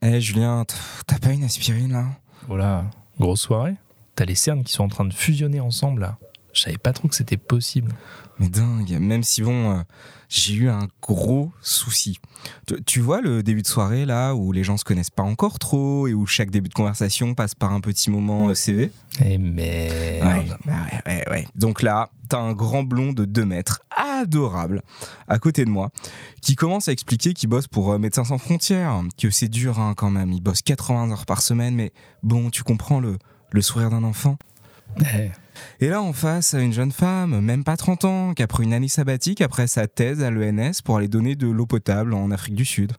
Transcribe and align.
Eh 0.00 0.20
Julien, 0.20 0.64
t'as 1.06 1.18
pas 1.18 1.32
une 1.32 1.42
aspirine 1.42 1.92
là? 1.92 2.06
Voilà, 2.46 2.84
grosse 3.18 3.40
soirée. 3.40 3.74
T'as 4.14 4.26
les 4.26 4.36
cernes 4.36 4.62
qui 4.62 4.72
sont 4.72 4.84
en 4.84 4.88
train 4.88 5.04
de 5.04 5.12
fusionner 5.12 5.58
ensemble 5.58 6.02
là. 6.02 6.18
Je 6.58 6.64
savais 6.64 6.78
pas 6.78 6.92
trop 6.92 7.06
que 7.06 7.14
c'était 7.14 7.36
possible. 7.36 7.92
Mais 8.40 8.48
dingue, 8.48 8.98
même 8.98 9.22
si 9.22 9.42
bon, 9.42 9.70
euh, 9.70 9.82
j'ai 10.28 10.54
eu 10.54 10.68
un 10.68 10.88
gros 11.00 11.52
souci. 11.60 12.18
Tu, 12.84 12.98
vois 12.98 13.20
le 13.20 13.44
début 13.44 13.62
de 13.62 13.66
soirée 13.68 14.04
là 14.04 14.34
où 14.34 14.50
les 14.50 14.64
gens 14.64 14.76
se 14.76 14.82
connaissent 14.82 15.08
pas 15.08 15.22
encore 15.22 15.60
trop 15.60 16.08
et 16.08 16.14
où 16.14 16.26
chaque 16.26 16.50
début 16.50 16.68
de 16.68 16.74
conversation 16.74 17.34
passe 17.34 17.54
par 17.54 17.72
un 17.72 17.80
petit 17.80 18.10
moment 18.10 18.48
euh, 18.48 18.54
CV 18.54 18.90
Eh 19.24 19.38
mais... 19.38 20.20
Ouais, 20.20 20.48
ouais, 20.66 21.02
ouais, 21.06 21.30
ouais. 21.30 21.48
Donc 21.54 21.80
là, 21.80 22.10
t'as 22.28 22.40
un 22.40 22.54
grand 22.54 22.82
blond 22.82 23.12
de 23.12 23.24
2 23.24 23.44
mètres, 23.44 23.80
adorable, 23.96 24.82
à 25.28 25.38
côté 25.38 25.64
de 25.64 25.70
moi, 25.70 25.90
qui 26.42 26.56
commence 26.56 26.88
à 26.88 26.92
expliquer 26.92 27.34
qu'il 27.34 27.48
bosse 27.48 27.68
pour 27.68 27.92
euh, 27.92 27.98
Médecins 27.98 28.24
sans 28.24 28.38
frontières, 28.38 29.00
que 29.16 29.30
c'est 29.30 29.48
dur 29.48 29.78
hein, 29.78 29.94
quand 29.96 30.10
même, 30.10 30.32
il 30.32 30.40
bosse 30.40 30.62
80 30.62 31.12
heures 31.12 31.26
par 31.26 31.40
semaine, 31.40 31.76
mais 31.76 31.92
bon, 32.24 32.50
tu 32.50 32.64
comprends 32.64 32.98
le, 32.98 33.16
le 33.52 33.62
sourire 33.62 33.90
d'un 33.90 34.02
enfant 34.02 34.38
Eh, 35.00 35.30
et 35.80 35.88
là, 35.88 36.02
en 36.02 36.12
face, 36.12 36.54
une 36.58 36.72
jeune 36.72 36.92
femme, 36.92 37.40
même 37.40 37.64
pas 37.64 37.76
30 37.76 38.04
ans, 38.04 38.34
qui 38.34 38.42
a 38.42 38.46
pris 38.46 38.64
une 38.64 38.72
année 38.72 38.88
sabbatique 38.88 39.40
après 39.40 39.66
sa 39.66 39.86
thèse 39.86 40.22
à 40.22 40.30
l'ENS 40.30 40.82
pour 40.84 40.96
aller 40.96 41.08
donner 41.08 41.36
de 41.36 41.46
l'eau 41.46 41.66
potable 41.66 42.14
en 42.14 42.30
Afrique 42.30 42.54
du 42.54 42.64
Sud. 42.64 42.92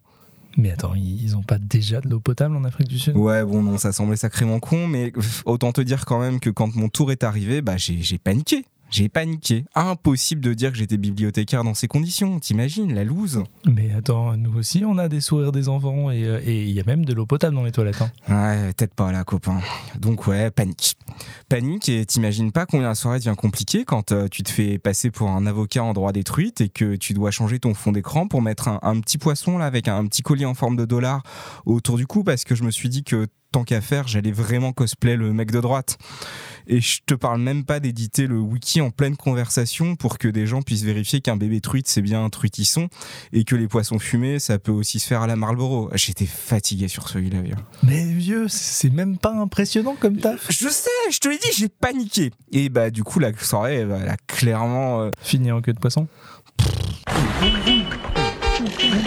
Mais 0.58 0.72
attends, 0.72 0.94
ils 0.96 1.38
ont 1.38 1.44
pas 1.44 1.58
déjà 1.58 2.02
de 2.02 2.10
l'eau 2.10 2.20
potable 2.20 2.56
en 2.56 2.64
Afrique 2.64 2.88
du 2.88 3.00
Sud? 3.00 3.16
Ouais, 3.16 3.44
bon, 3.46 3.62
non, 3.62 3.78
ça 3.78 3.92
semblait 3.92 4.18
sacrément 4.18 4.60
con, 4.60 4.88
mais 4.88 5.14
autant 5.46 5.72
te 5.72 5.82
dire 5.82 6.06
quand 6.06 6.20
même 6.20 6.40
que 6.40 6.50
quand 6.50 6.76
mon 6.76 6.90
tour 6.90 7.12
est 7.12 7.24
arrivé, 7.24 7.62
bah, 7.62 7.78
j'ai 7.78 8.18
paniqué. 8.18 8.66
J'ai 8.90 9.08
paniqué. 9.10 9.66
Impossible 9.76 10.42
de 10.42 10.54
dire 10.54 10.72
que 10.72 10.78
j'étais 10.78 10.98
bibliothécaire 10.98 11.64
dans 11.64 11.74
ces 11.74 11.88
conditions, 11.88 12.40
t'imagines, 12.40 12.94
la 12.94 13.04
loose 13.04 13.44
Mais 13.66 13.92
attends, 13.94 14.36
nous 14.36 14.58
aussi 14.58 14.84
on 14.86 14.98
a 14.98 15.08
des 15.08 15.22
sourires 15.22 15.52
des 15.52 15.70
enfants 15.70 16.10
et 16.12 16.24
euh, 16.24 16.40
et 16.44 16.64
il 16.64 16.72
y 16.72 16.80
a 16.80 16.84
même 16.84 17.06
de 17.06 17.14
l'eau 17.14 17.26
potable 17.26 17.56
dans 17.56 17.64
les 17.64 17.72
toilettes. 17.72 18.02
hein. 18.02 18.10
Ouais, 18.30 18.74
peut-être 18.74 18.96
pas 18.96 19.12
là, 19.12 19.24
copain. 19.24 19.60
Donc 20.00 20.26
ouais, 20.28 20.50
panique. 20.52 20.96
Panique 21.50 21.90
et 21.90 22.06
t'imagines 22.06 22.52
pas 22.52 22.66
combien 22.66 22.88
la 22.88 22.96
soirée 22.96 23.20
devient 23.20 23.36
compliquée 23.38 23.86
quand 23.86 24.12
euh, 24.12 24.28
tu 24.30 24.44
te 24.44 24.50
fais 24.52 24.80
passer 24.80 25.12
pour 25.12 25.30
un 25.30 25.46
avocat 25.46 25.84
en 25.84 25.94
droit 25.94 26.12
des 26.12 26.24
truites 26.24 26.62
et 26.62 26.70
que 26.70 26.96
tu 26.96 27.14
dois 27.14 27.32
changer 27.32 27.60
ton 27.60 27.74
fond 27.74 27.92
d'écran 27.92 28.28
pour 28.28 28.42
mettre 28.42 28.68
un, 28.68 28.80
un 28.82 29.00
petit 29.02 29.18
poisson 29.18 29.58
là 29.58 29.66
avec 29.66 29.88
un, 29.88 30.06
petit 30.08 30.22
collier 30.24 30.46
en 30.46 30.54
forme 30.54 30.76
de 30.76 30.86
dollar 30.86 31.22
autour 31.66 31.98
du 31.98 32.08
cou 32.08 32.24
parce 32.24 32.44
que 32.44 32.56
je 32.56 32.64
me 32.64 32.72
suis 32.72 32.90
dit 32.90 33.04
que 33.04 33.28
tant 33.52 33.64
qu'à 33.64 33.82
faire, 33.82 34.08
j'allais 34.08 34.32
vraiment 34.32 34.74
cosplay 34.74 35.16
le 35.16 35.34
mec 35.34 35.52
de 35.52 35.60
droite. 35.60 35.98
Et 36.68 36.82
je 36.82 37.00
te 37.06 37.16
parle 37.16 37.42
même 37.42 37.66
pas 37.66 37.80
d'éditer 37.80 38.28
le 38.28 38.40
wiki 38.40 38.80
en 38.80 38.92
pleine 38.92 39.16
conversation 39.18 39.96
pour 39.96 40.20
que 40.20 40.28
des 40.28 40.46
gens 40.46 40.62
puissent 40.62 40.84
vérifier 40.84 41.20
qu'un 41.20 41.36
bébé 41.36 41.62
truite 41.62 41.88
c'est 41.88 42.04
bien 42.04 42.24
un 42.24 42.30
truitisson 42.30 42.90
et 43.34 43.44
que 43.44 43.56
les 43.56 43.68
poissons 43.68 43.98
fumés 43.98 44.38
ça 44.38 44.60
peut 44.60 44.72
aussi 44.72 45.00
se 45.00 45.08
faire 45.08 45.24
à 45.24 45.28
la 45.28 45.36
Marlboro. 45.36 45.90
J'étais 45.96 46.28
fatigué 46.28 46.88
sur 46.88 47.10
celui-là. 47.10 47.42
vieux. 47.42 47.56
Mais 47.82 48.06
vieux, 48.06 48.48
c'est 48.50 48.92
même 48.92 49.18
pas 49.18 49.32
impressionnant 49.34 49.96
comme 50.00 50.18
taf. 50.18 50.46
Je 50.52 50.70
sais, 50.70 50.90
je 51.10 51.18
te 51.18 51.28
l'ai 51.28 51.38
dit, 51.40 51.50
j'ai 51.58 51.70
paniqué. 51.70 52.32
Et 52.52 52.70
bah 52.70 52.92
du 52.92 53.04
coup 53.04 53.18
la 53.20 53.36
soirée, 53.36 53.76
elle, 53.78 53.98
elle 54.04 54.10
a 54.10 54.18
clairement. 54.28 55.02
euh, 55.02 55.10
Fini 55.24 55.52
en 55.52 55.62
queue 55.62 55.74
de 55.74 55.80
poisson 55.80 56.08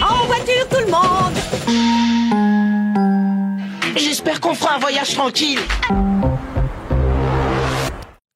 En 0.03 0.27
voiture, 0.27 0.69
tout 0.69 0.81
le 0.85 0.91
monde 0.91 1.35
J'espère 3.97 4.41
qu'on 4.41 4.55
fera 4.55 4.77
un 4.77 4.79
voyage 4.79 5.15
tranquille. 5.15 5.59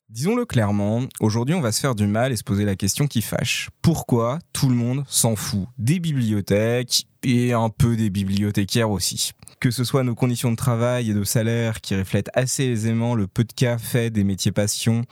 Disons-le 0.08 0.44
clairement, 0.46 1.02
aujourd'hui 1.20 1.54
on 1.54 1.60
va 1.60 1.72
se 1.72 1.80
faire 1.80 1.94
du 1.94 2.06
mal 2.06 2.32
et 2.32 2.36
se 2.36 2.44
poser 2.44 2.64
la 2.64 2.74
question 2.74 3.06
qui 3.06 3.22
fâche. 3.22 3.68
Pourquoi 3.82 4.38
tout 4.52 4.68
le 4.68 4.74
monde 4.74 5.04
s'en 5.08 5.36
fout? 5.36 5.66
Des 5.78 6.00
bibliothèques 6.00 7.06
et 7.22 7.52
un 7.52 7.68
peu 7.68 7.96
des 7.96 8.10
bibliothécaires 8.10 8.90
aussi 8.90 9.32
que 9.60 9.70
ce 9.70 9.84
soit 9.84 10.04
nos 10.04 10.14
conditions 10.14 10.50
de 10.50 10.56
travail 10.56 11.10
et 11.10 11.14
de 11.14 11.24
salaire 11.24 11.80
qui 11.80 11.96
reflètent 11.96 12.30
assez 12.34 12.64
aisément 12.64 13.14
le 13.14 13.26
peu 13.26 13.44
de 13.44 13.52
cas 13.52 13.78
fait 13.78 14.10
des 14.10 14.24
métiers 14.24 14.52
passion 14.52 15.04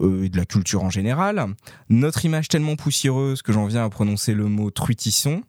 euh, 0.00 0.24
et 0.24 0.28
de 0.28 0.36
la 0.36 0.46
culture 0.46 0.84
en 0.84 0.90
général, 0.90 1.44
notre 1.88 2.24
image 2.24 2.48
tellement 2.48 2.76
poussiéreuse 2.76 3.42
que 3.42 3.52
j'en 3.52 3.66
viens 3.66 3.84
à 3.84 3.88
prononcer 3.88 4.34
le 4.34 4.44
mot 4.44 4.70
truitisson, 4.70 5.42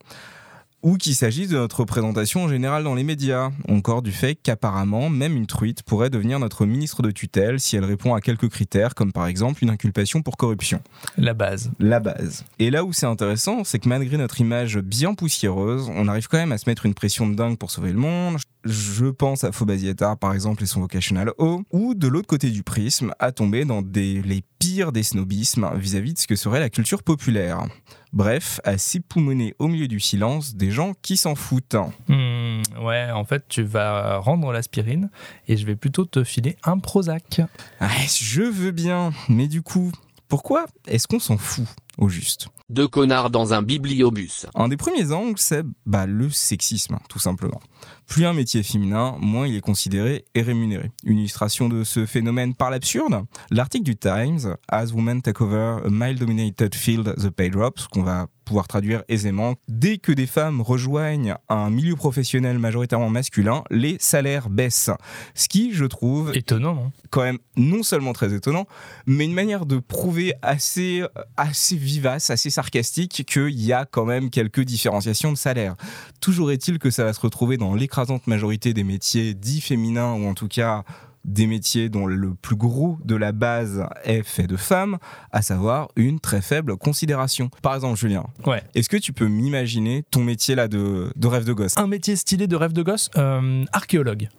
ou 0.84 0.97
qu'il 0.97 1.16
s'agisse 1.16 1.50
de 1.50 1.58
notre 1.58 1.81
représentation 1.81 2.44
en 2.44 2.47
général 2.50 2.84
dans 2.84 2.96
les 2.96 3.03
médias, 3.03 3.52
ou 3.68 3.75
encore 3.75 4.02
du 4.02 4.12
fait 4.12 4.36
qu'apparemment, 4.36 5.09
même 5.09 5.36
une 5.36 5.47
truite 5.47 5.84
pourrait 5.84 6.09
devenir 6.09 6.40
notre 6.40 6.66
ministre 6.66 7.02
de 7.02 7.12
tutelle 7.12 7.59
si 7.59 7.75
elle 7.75 7.86
répond 7.86 8.14
à 8.14 8.22
quelques 8.22 8.50
critères, 8.50 8.96
comme 8.96 9.12
par 9.12 9.28
exemple 9.28 9.64
une 9.64 9.69
inculpation 9.69 10.22
pour 10.22 10.38
corruption. 10.38 10.81
La 11.18 11.34
base. 11.34 11.72
La 11.80 12.00
base. 12.00 12.46
Et 12.59 12.69
là 12.69 12.84
où 12.84 12.94
c'est 12.94 13.06
intéressant, 13.06 13.64
c'est 13.64 13.80
que 13.80 13.90
malgré 13.90 14.18
notre 14.18 14.42
image 14.42 14.78
bien 14.78 15.14
poussiéreuse, 15.14 15.90
on 15.94 16.08
arrive 16.08 16.28
quand 16.28 16.38
même 16.38 16.52
à 16.52 16.58
se 16.58 16.69
mettre 16.69 16.86
une 16.86 16.94
pression 16.94 17.28
de 17.28 17.36
dingue 17.36 17.58
pour 17.58 17.72
sauver 17.72 17.92
le 17.92 18.00
monde. 18.00 18.38
Je 18.63 19.06
pense 19.06 19.44
à 19.44 19.52
Faubazietard 19.52 20.18
par 20.18 20.34
exemple 20.34 20.63
et 20.63 20.68
son 20.68 20.81
vocational 20.81 21.31
O, 21.38 21.63
ou 21.72 21.96
de 21.96 22.08
l'autre 22.08 22.28
côté 22.28 22.50
du 22.50 22.63
prisme, 22.63 23.13
à 23.19 23.31
tomber 23.31 23.66
dans 23.66 23.81
des, 23.81 24.22
les 24.22 24.44
pires 24.59 24.92
des 24.92 25.03
snobismes 25.03 25.69
vis-à-vis 25.75 26.13
de 26.13 26.19
ce 26.19 26.28
que 26.28 26.36
serait 26.36 26.59
la 26.59 26.69
culture 26.69 27.02
populaire. 27.02 27.66
Bref, 28.14 28.60
à 28.66 28.78
s'époumoner 28.78 29.56
au 29.58 29.68
milieu 29.68 29.88
du 29.88 30.02
silence 30.02 30.56
des 30.56 30.70
gens 30.70 30.94
qui 31.02 31.16
s'en 31.16 31.36
foutent. 31.36 31.78
Hmm, 32.10 32.62
ouais, 32.84 33.10
en 33.12 33.24
fait, 33.24 33.46
tu 33.48 33.64
vas 33.64 34.18
rendre 34.18 34.52
l'aspirine 34.52 35.10
et 35.48 35.56
je 35.56 35.66
vais 35.66 35.78
plutôt 35.78 36.06
te 36.06 36.24
filer 36.24 36.58
un 36.64 36.78
Prozac. 36.78 37.42
Ah, 37.80 37.90
je 38.06 38.42
veux 38.42 38.72
bien, 38.72 39.12
mais 39.30 39.48
du 39.48 39.62
coup, 39.62 39.92
pourquoi 40.28 40.66
est-ce 40.88 41.08
qu'on 41.08 41.20
s'en 41.20 41.38
fout? 41.38 41.66
Au 41.97 42.09
juste 42.09 42.47
Deux 42.69 42.88
connards 42.88 43.29
dans 43.29 43.53
un 43.53 43.62
bibliobus. 43.62 44.46
Un 44.56 44.68
des 44.68 44.78
premiers 44.78 45.12
angles, 45.12 45.38
c'est 45.38 45.63
bah, 45.85 46.06
le 46.06 46.29
sexisme, 46.29 46.97
tout 47.09 47.19
simplement. 47.19 47.62
Plus 48.07 48.25
un 48.25 48.34
métier 48.34 48.59
est 48.59 48.63
féminin, 48.63 49.16
moins 49.22 49.47
il 49.47 49.56
est 49.56 49.62
considéré 49.62 50.25
et 50.35 50.41
rémunéré. 50.41 50.91
Une 51.06 51.19
illustration 51.19 51.69
de 51.69 51.84
ce 51.84 52.06
phénomène 52.06 52.53
par 52.56 52.69
l'absurde, 52.69 53.24
l'article 53.50 53.85
du 53.85 53.96
Times, 53.96 54.57
As 54.68 54.91
Women 54.91 55.22
Take 55.22 55.41
Over 55.44 55.78
a 55.85 55.90
Male-Dominated 55.90 56.75
Field, 56.75 57.16
The 57.16 57.30
Pay 57.30 57.50
Drops, 57.50 57.88
qu'on 57.88 58.03
va 58.03 58.28
pouvoir 58.44 58.68
traduire 58.68 59.03
aisément. 59.07 59.56
Dès 59.69 59.97
que 59.97 60.12
des 60.12 60.28
femmes 60.28 60.59
rejoignent 60.59 61.35
un 61.47 61.69
milieu 61.69 61.96
professionnel 61.96 62.59
majoritairement 62.59 63.09
masculin, 63.09 63.63
les 63.69 63.96
salaires 64.00 64.50
baissent. 64.50 64.90
Ce 65.35 65.47
qui, 65.47 65.74
je 65.74 65.85
trouve, 65.85 66.35
Étonnant, 66.35 66.75
non 66.75 66.91
quand 67.12 67.22
même 67.24 67.40
non 67.56 67.84
seulement 67.84 68.13
très 68.13 68.34
étonnant, 68.34 68.66
mais 69.06 69.25
une 69.25 69.34
manière 69.34 69.66
de 69.66 69.78
prouver 69.80 70.34
assez, 70.41 71.03
assez 71.38 71.78
vivace, 71.81 72.30
assez 72.30 72.50
sarcastique 72.50 73.24
qu'il 73.28 73.62
y 73.62 73.74
a 73.74 73.86
quand 73.86 74.06
même 74.06 74.30
quelques 74.30 74.62
différenciations 74.62 75.31
de 75.31 75.38
salaire. 75.38 75.75
Toujours 76.19 76.52
est-il 76.52 76.80
que 76.80 76.90
ça 76.90 77.03
va 77.03 77.14
se 77.14 77.19
retrouver 77.19 77.58
dans 77.58 77.74
l'écrasante 77.75 78.28
majorité 78.28 78.74
des 78.74 78.84
métiers 78.84 79.34
dits 79.34 79.62
féminins, 79.62 80.14
ou 80.14 80.28
en 80.28 80.34
tout 80.34 80.47
cas 80.47 80.84
des 81.24 81.46
métiers 81.46 81.90
dont 81.90 82.08
le 82.08 82.34
plus 82.34 82.56
gros 82.56 82.97
de 83.06 83.16
la 83.16 83.31
base 83.31 83.84
est 84.06 84.24
fait 84.24 84.47
de 84.47 84.58
femmes, 84.58 84.97
à 85.31 85.44
savoir 85.44 85.90
une 85.96 86.19
très 86.19 86.42
faible 86.42 86.78
considération. 86.78 87.52
Par 87.62 87.75
exemple, 87.75 87.96
Julien, 88.00 88.25
Ouais. 88.48 88.63
est-ce 88.74 88.90
que 88.90 88.98
tu 88.98 89.13
peux 89.13 89.28
m'imaginer 89.28 90.03
ton 90.09 90.24
métier 90.24 90.56
là 90.56 90.68
de, 90.68 91.12
de 91.16 91.28
rêve 91.28 91.46
de 91.46 91.53
gosse? 91.53 91.78
Un 91.78 91.86
métier 91.86 92.16
stylé 92.16 92.48
de 92.48 92.56
rêve 92.56 92.74
de 92.74 92.81
gosse 92.81 93.12
euh, 93.18 93.63
Archéologue. 93.72 94.30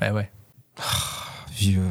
Ouais, 0.00 0.10
ouais. 0.12 0.30
Vieux. 1.58 1.82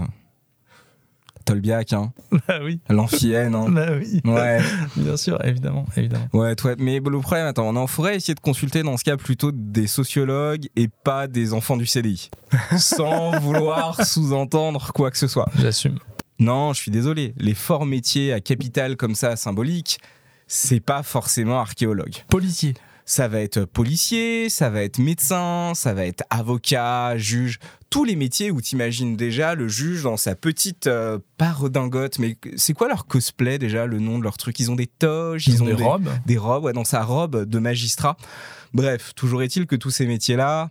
Tolbiac, 1.50 1.94
hein 1.94 2.14
Bah 2.48 2.60
oui. 2.64 2.80
L'amphienne, 2.90 3.56
hein 3.56 3.66
Bah 3.70 3.88
oui. 3.98 4.22
Ouais. 4.24 4.60
Bien 4.96 5.18
sûr, 5.18 5.44
évidemment, 5.44 5.86
évidemment. 5.98 6.28
Ouais, 6.34 6.56
toi, 6.56 6.76
mais 6.78 7.00
le 7.00 7.20
problème, 7.20 7.48
attends, 7.48 7.68
on 7.68 7.76
en 7.76 7.88
ferait 7.88 8.16
essayer 8.16 8.36
de 8.36 8.40
consulter 8.40 8.84
dans 8.84 8.98
ce 8.98 9.04
cas 9.04 9.18
plutôt 9.18 9.52
des 9.52 9.88
sociologues 9.88 10.68
et 10.76 10.88
pas 10.88 11.28
des 11.28 11.54
enfants 11.54 11.76
du 11.78 11.88
CDI. 11.88 12.30
Sans 12.78 13.40
vouloir 13.40 14.06
sous-entendre 14.06 14.92
quoi 14.94 15.10
que 15.10 15.18
ce 15.18 15.28
soit. 15.28 15.50
J'assume. 15.58 15.98
Non, 16.38 16.74
je 16.74 16.82
suis 16.82 16.92
désolé. 16.92 17.34
Les 17.38 17.56
forts 17.56 17.86
métiers 17.86 18.32
à 18.32 18.40
capital 18.40 18.96
comme 18.96 19.16
ça, 19.16 19.36
symbolique, 19.36 20.00
c'est 20.48 20.80
pas 20.80 21.02
forcément 21.04 21.60
archéologue. 21.60 22.16
Policier. 22.30 22.76
Ça 23.10 23.28
va 23.28 23.40
être 23.42 23.66
policier, 23.66 24.50
ça 24.50 24.70
va 24.70 24.84
être 24.84 25.00
médecin, 25.00 25.72
ça 25.74 25.96
va 25.96 26.06
être 26.06 26.24
avocat, 26.30 27.18
juge. 27.18 27.58
Tous 27.90 28.04
les 28.04 28.16
métiers 28.16 28.52
où 28.52 28.62
t'imagines 28.62 29.18
déjà 29.18 29.56
le 29.56 29.68
juge 29.68 30.04
dans 30.04 30.16
sa 30.16 30.36
petite, 30.36 30.86
euh, 30.86 31.18
pas 31.40 31.52
redingote, 31.52 32.20
mais 32.20 32.38
c'est 32.56 32.74
quoi 32.74 32.88
leur 32.88 33.08
cosplay 33.08 33.58
déjà, 33.58 33.88
le 33.88 33.98
nom 33.98 34.20
de 34.20 34.24
leur 34.24 34.38
truc? 34.38 34.60
Ils 34.60 34.70
ont 34.70 34.76
des 34.76 34.86
toges, 34.86 35.48
Ils 35.48 35.64
ont 35.64 35.66
des 35.66 35.74
des 35.74 35.84
robes. 35.84 36.10
des 36.28 36.38
robes, 36.38 36.66
ouais, 36.66 36.74
dans 36.74 36.84
sa 36.84 37.02
robe 37.02 37.46
de 37.46 37.58
magistrat. 37.58 38.16
Bref, 38.76 39.14
toujours 39.16 39.42
est-il 39.42 39.66
que 39.66 39.76
tous 39.76 39.90
ces 39.90 40.06
métiers-là 40.06 40.70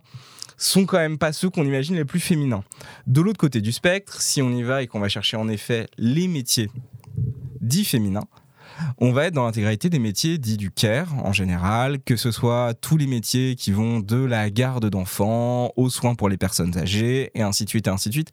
sont 0.55 0.85
quand 0.85 0.99
même 0.99 1.17
pas 1.17 1.33
ceux 1.33 1.49
qu'on 1.49 1.65
imagine 1.65 1.97
les 1.97 2.05
plus 2.05 2.21
féminins. 2.21 2.63
De 3.05 3.19
l'autre 3.19 3.37
côté 3.37 3.59
du 3.59 3.73
spectre, 3.73 4.21
si 4.21 4.41
on 4.41 4.51
y 4.51 4.63
va 4.63 4.81
et 4.81 4.87
qu'on 4.87 5.01
va 5.01 5.09
chercher 5.09 5.35
en 5.35 5.49
effet 5.49 5.87
les 5.97 6.29
métiers 6.29 6.71
dits 7.59 7.83
féminins, 7.83 8.27
on 8.97 9.11
va 9.11 9.25
être 9.25 9.33
dans 9.33 9.45
l'intégralité 9.45 9.89
des 9.89 9.99
métiers 9.99 10.37
dits 10.37 10.57
du 10.57 10.71
care 10.71 11.13
en 11.25 11.33
général, 11.33 12.01
que 12.03 12.15
ce 12.15 12.31
soit 12.31 12.73
tous 12.73 12.97
les 12.97 13.07
métiers 13.07 13.55
qui 13.55 13.71
vont 13.71 13.99
de 13.99 14.17
la 14.17 14.49
garde 14.49 14.89
d'enfants 14.89 15.71
aux 15.75 15.89
soins 15.89 16.15
pour 16.15 16.29
les 16.29 16.37
personnes 16.37 16.77
âgées 16.77 17.31
et 17.35 17.41
ainsi 17.41 17.65
de 17.65 17.69
suite 17.69 17.87
et 17.87 17.89
ainsi 17.89 18.09
de 18.09 18.13
suite. 18.13 18.31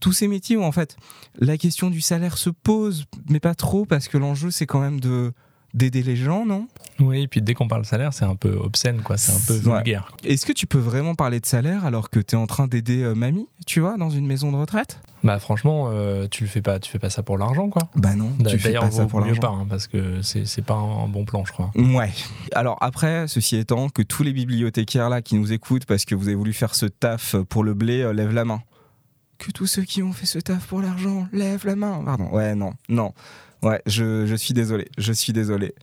Tous 0.00 0.12
ces 0.12 0.28
métiers 0.28 0.56
où 0.56 0.62
en 0.62 0.72
fait 0.72 0.96
la 1.38 1.56
question 1.56 1.90
du 1.90 2.00
salaire 2.00 2.38
se 2.38 2.50
pose, 2.50 3.04
mais 3.28 3.40
pas 3.40 3.54
trop 3.54 3.84
parce 3.84 4.08
que 4.08 4.18
l'enjeu 4.18 4.50
c'est 4.50 4.66
quand 4.66 4.80
même 4.80 5.00
de 5.00 5.32
d'aider 5.74 6.02
les 6.02 6.16
gens, 6.16 6.44
non? 6.46 6.66
Oui, 7.00 7.22
et 7.22 7.28
puis 7.28 7.40
dès 7.42 7.54
qu'on 7.54 7.68
parle 7.68 7.84
salaire, 7.84 8.12
c'est 8.12 8.24
un 8.24 8.34
peu 8.34 8.50
obscène, 8.56 9.02
quoi. 9.02 9.16
C'est 9.16 9.32
un 9.32 9.40
peu 9.46 9.68
Ouais. 9.68 9.76
vulgaire. 9.76 10.10
Est-ce 10.24 10.44
que 10.46 10.52
tu 10.52 10.66
peux 10.66 10.78
vraiment 10.78 11.14
parler 11.14 11.38
de 11.40 11.46
salaire 11.46 11.84
alors 11.84 12.10
que 12.10 12.18
tu 12.20 12.34
es 12.34 12.38
en 12.38 12.46
train 12.46 12.66
d'aider 12.66 13.02
euh, 13.02 13.14
mamie, 13.14 13.46
tu 13.66 13.80
vois, 13.80 13.96
dans 13.96 14.10
une 14.10 14.26
maison 14.26 14.50
de 14.50 14.56
retraite? 14.56 15.00
Bah 15.24 15.38
franchement, 15.40 15.90
euh, 15.92 16.28
tu 16.30 16.44
le 16.44 16.48
fais 16.48 16.62
pas, 16.62 16.78
tu 16.78 16.90
fais 16.90 16.98
pas 17.00 17.10
ça 17.10 17.22
pour 17.24 17.38
l'argent, 17.38 17.68
quoi. 17.68 17.82
Bah 17.96 18.14
non, 18.14 18.30
tu 18.48 18.56
fais 18.58 18.72
pas 18.74 18.90
ça 18.90 19.06
pour 19.06 19.20
l'argent. 19.20 19.40
pas, 19.40 19.48
hein, 19.48 19.66
parce 19.68 19.88
que 19.88 20.22
c'est 20.22 20.44
c'est 20.46 20.62
pas 20.62 20.74
un 20.74 21.08
bon 21.08 21.24
plan, 21.24 21.44
je 21.44 21.50
crois. 21.52 21.70
Ouais. 21.74 22.10
Alors 22.52 22.78
après, 22.80 23.26
ceci 23.26 23.56
étant, 23.56 23.88
que 23.88 24.02
tous 24.02 24.22
les 24.22 24.32
bibliothécaires 24.32 25.08
là 25.08 25.20
qui 25.20 25.34
nous 25.34 25.52
écoutent 25.52 25.86
parce 25.86 26.04
que 26.04 26.14
vous 26.14 26.28
avez 26.28 26.36
voulu 26.36 26.52
faire 26.52 26.74
ce 26.76 26.86
taf 26.86 27.34
pour 27.48 27.64
le 27.64 27.74
blé, 27.74 28.00
euh, 28.02 28.12
lèvent 28.12 28.32
la 28.32 28.44
main. 28.44 28.62
Que 29.38 29.52
tous 29.52 29.66
ceux 29.66 29.82
qui 29.82 30.02
ont 30.02 30.12
fait 30.12 30.26
ce 30.26 30.38
taf 30.38 30.66
pour 30.66 30.82
l'argent, 30.82 31.28
lèvent 31.32 31.64
la 31.64 31.76
main. 31.76 32.02
Pardon. 32.04 32.28
Ouais, 32.32 32.54
non, 32.54 32.72
non. 32.88 33.12
Ouais, 33.62 33.80
je, 33.86 34.26
je 34.26 34.34
suis 34.34 34.52
désolé. 34.54 34.88
Je 34.98 35.12
suis 35.12 35.32
désolé. 35.32 35.74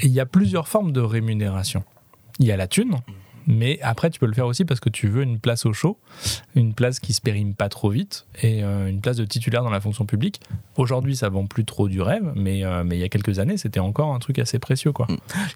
Et 0.00 0.06
il 0.06 0.12
y 0.12 0.20
a 0.20 0.26
plusieurs 0.26 0.68
formes 0.68 0.92
de 0.92 1.00
rémunération. 1.00 1.82
Il 2.38 2.46
y 2.46 2.52
a 2.52 2.56
la 2.56 2.66
thune, 2.68 2.96
mais 3.50 3.78
après 3.82 4.10
tu 4.10 4.18
peux 4.18 4.26
le 4.26 4.32
faire 4.32 4.46
aussi 4.46 4.64
parce 4.64 4.80
que 4.80 4.88
tu 4.88 5.08
veux 5.08 5.22
une 5.22 5.38
place 5.38 5.66
au 5.66 5.72
chaud, 5.72 5.98
une 6.54 6.74
place 6.74 7.00
qui 7.00 7.12
se 7.12 7.20
périme 7.20 7.54
pas 7.54 7.68
trop 7.68 7.90
vite 7.90 8.26
et 8.42 8.62
euh, 8.62 8.88
une 8.88 9.00
place 9.00 9.16
de 9.16 9.24
titulaire 9.24 9.62
dans 9.62 9.70
la 9.70 9.80
fonction 9.80 10.06
publique. 10.06 10.40
Aujourd'hui, 10.76 11.16
ça 11.16 11.28
vend 11.28 11.46
plus 11.46 11.64
trop 11.64 11.88
du 11.88 12.00
rêve, 12.00 12.32
mais, 12.34 12.64
euh, 12.64 12.84
mais 12.84 12.96
il 12.96 13.00
y 13.00 13.04
a 13.04 13.08
quelques 13.08 13.38
années, 13.38 13.56
c'était 13.56 13.80
encore 13.80 14.14
un 14.14 14.18
truc 14.18 14.38
assez 14.38 14.58
précieux, 14.58 14.92
quoi. 14.92 15.06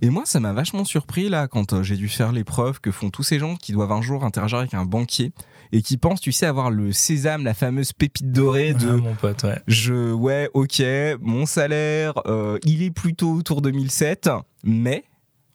Et 0.02 0.10
moi, 0.10 0.22
ça 0.26 0.40
m'a 0.40 0.52
vachement 0.52 0.84
surpris 0.84 1.28
là 1.28 1.48
quand 1.48 1.72
euh, 1.72 1.82
j'ai 1.82 1.96
dû 1.96 2.08
faire 2.08 2.32
l'épreuve 2.32 2.80
que 2.80 2.90
font 2.90 3.10
tous 3.10 3.22
ces 3.22 3.38
gens 3.38 3.56
qui 3.56 3.72
doivent 3.72 3.92
un 3.92 4.02
jour 4.02 4.24
interagir 4.24 4.58
avec 4.58 4.74
un 4.74 4.84
banquier 4.84 5.32
et 5.72 5.82
qui 5.82 5.96
pensent, 5.96 6.20
tu 6.20 6.30
sais, 6.32 6.46
avoir 6.46 6.70
le 6.70 6.92
sésame, 6.92 7.42
la 7.44 7.54
fameuse 7.54 7.92
pépite 7.92 8.30
dorée 8.30 8.74
de 8.74 8.90
Ah, 8.90 8.96
mon 8.96 9.14
pote, 9.14 9.42
ouais. 9.44 9.58
je, 9.66 10.12
ouais, 10.12 10.48
ok, 10.54 10.82
mon 11.20 11.46
salaire, 11.46 12.14
euh, 12.26 12.58
il 12.64 12.82
est 12.82 12.90
plutôt 12.90 13.32
autour 13.32 13.62
de 13.62 13.70
1007, 13.70 14.28
mais, 14.62 15.04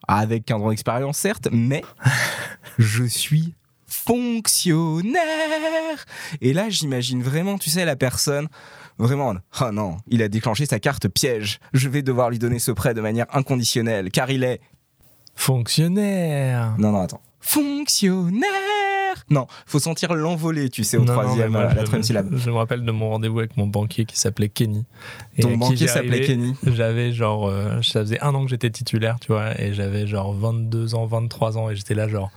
avec 0.10 0.50
un 0.50 0.56
an 0.56 0.70
d'expérience 0.70 1.20
certes, 1.20 1.50
mais 1.52 1.84
je 2.80 3.04
suis 3.04 3.54
fonctionnaire. 3.86 5.22
Et 6.42 6.52
là, 6.52 6.70
j'imagine 6.70 7.22
vraiment, 7.22 7.60
tu 7.60 7.70
sais, 7.70 7.86
la 7.86 7.96
personne, 7.96 8.48
vraiment, 8.98 9.36
oh 9.62 9.72
non, 9.72 9.98
il 10.08 10.24
a 10.24 10.28
déclenché 10.28 10.66
sa 10.66 10.80
carte 10.80 11.08
piège. 11.08 11.60
Je 11.74 11.90
vais 11.90 12.02
devoir 12.02 12.32
lui 12.32 12.40
donner 12.40 12.58
ce 12.58 12.72
prêt 12.72 12.96
de 12.96 13.02
manière 13.02 13.28
inconditionnelle, 13.34 14.10
car 14.10 14.32
il 14.32 14.44
est... 14.44 14.60
Fonctionnaire. 15.36 16.76
Non, 16.80 16.92
non, 16.92 17.02
attends. 17.02 17.22
Fonctionnaire 17.40 18.50
Non, 19.30 19.48
faut 19.66 19.80
sentir 19.80 20.14
l'envolée, 20.14 20.70
tu 20.70 20.84
sais, 20.84 20.98
au 20.98 21.04
Non, 21.04 21.14
non, 21.14 21.22
troisième, 21.22 21.52
moi, 21.52 21.62
voilà, 21.62 21.76
la 21.76 21.82
je- 21.82 21.86
troisième 21.86 22.04
syllabe. 22.04 22.30
Je 22.36 22.50
me 22.50 22.56
rappelle 22.56 22.84
de 22.84 22.92
mon 22.92 23.10
rendez-vous 23.10 23.40
avec 23.40 23.58
mon 23.58 23.68
banquier 23.68 24.06
qui 24.06 24.18
s'appelait 24.18 24.50
Kenny. 24.50 24.86
Et 25.38 25.42
Ton 25.42 25.50
qui 25.52 25.58
banquier 25.58 25.88
s'appelait 25.88 26.22
Kenny. 26.22 26.56
J'avais 26.66 27.12
genre, 27.12 27.48
euh, 27.48 27.82
ça 27.82 28.02
faisait 28.02 28.20
un 28.22 28.34
an 28.36 28.44
que 28.44 28.50
j'étais 28.50 28.70
titulaire, 28.70 29.18
tu 29.20 29.28
vois, 29.32 29.60
et 29.62 29.74
j'avais 29.74 30.08
genre 30.08 30.34
22 30.34 30.96
ans, 30.96 31.06
23 31.06 31.58
ans, 31.58 31.70
et 31.70 31.76
j'étais 31.76 31.94
là 31.96 32.08
genre, 32.08 32.32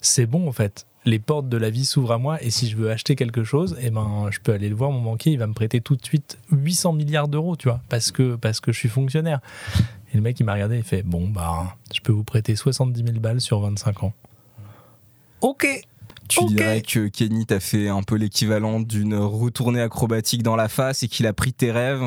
c'est 0.00 0.26
bon 0.26 0.48
en 0.48 0.52
fait. 0.52 0.86
Les 1.04 1.18
portes 1.18 1.48
de 1.48 1.56
la 1.56 1.68
vie 1.68 1.84
s'ouvrent 1.84 2.12
à 2.12 2.18
moi, 2.18 2.40
et 2.42 2.50
si 2.50 2.68
je 2.68 2.76
veux 2.76 2.90
acheter 2.92 3.16
quelque 3.16 3.42
chose, 3.42 3.76
eh 3.82 3.90
ben, 3.90 4.28
je 4.30 4.38
peux 4.38 4.52
aller 4.52 4.68
le 4.68 4.76
voir, 4.76 4.92
mon 4.92 5.00
banquier, 5.02 5.32
il 5.32 5.38
va 5.38 5.48
me 5.48 5.52
prêter 5.52 5.80
tout 5.80 5.96
de 5.96 6.04
suite 6.04 6.38
800 6.52 6.92
milliards 6.92 7.26
d'euros, 7.26 7.56
tu 7.56 7.66
vois, 7.68 7.80
parce 7.88 8.12
que, 8.12 8.36
parce 8.36 8.60
que 8.60 8.70
je 8.70 8.78
suis 8.78 8.88
fonctionnaire. 8.88 9.40
Et 10.12 10.16
le 10.16 10.20
mec, 10.22 10.38
il 10.38 10.44
m'a 10.44 10.52
regardé, 10.54 10.76
il 10.76 10.84
fait, 10.84 11.02
bon, 11.02 11.26
bah, 11.28 11.74
je 11.92 12.00
peux 12.00 12.12
vous 12.12 12.22
prêter 12.22 12.54
70 12.54 13.02
000 13.04 13.18
balles 13.18 13.40
sur 13.40 13.58
25 13.60 14.04
ans. 14.04 14.12
Ok 15.40 15.66
Tu 16.40 16.44
dirais 16.46 16.82
que 16.82 17.08
Kenny 17.08 17.46
t'a 17.46 17.60
fait 17.60 17.88
un 17.88 18.02
peu 18.02 18.16
l'équivalent 18.16 18.80
d'une 18.80 19.14
retournée 19.16 19.80
acrobatique 19.80 20.42
dans 20.42 20.56
la 20.56 20.68
face 20.68 21.02
et 21.02 21.08
qu'il 21.08 21.26
a 21.26 21.32
pris 21.32 21.52
tes 21.52 21.70
rêves 21.72 22.02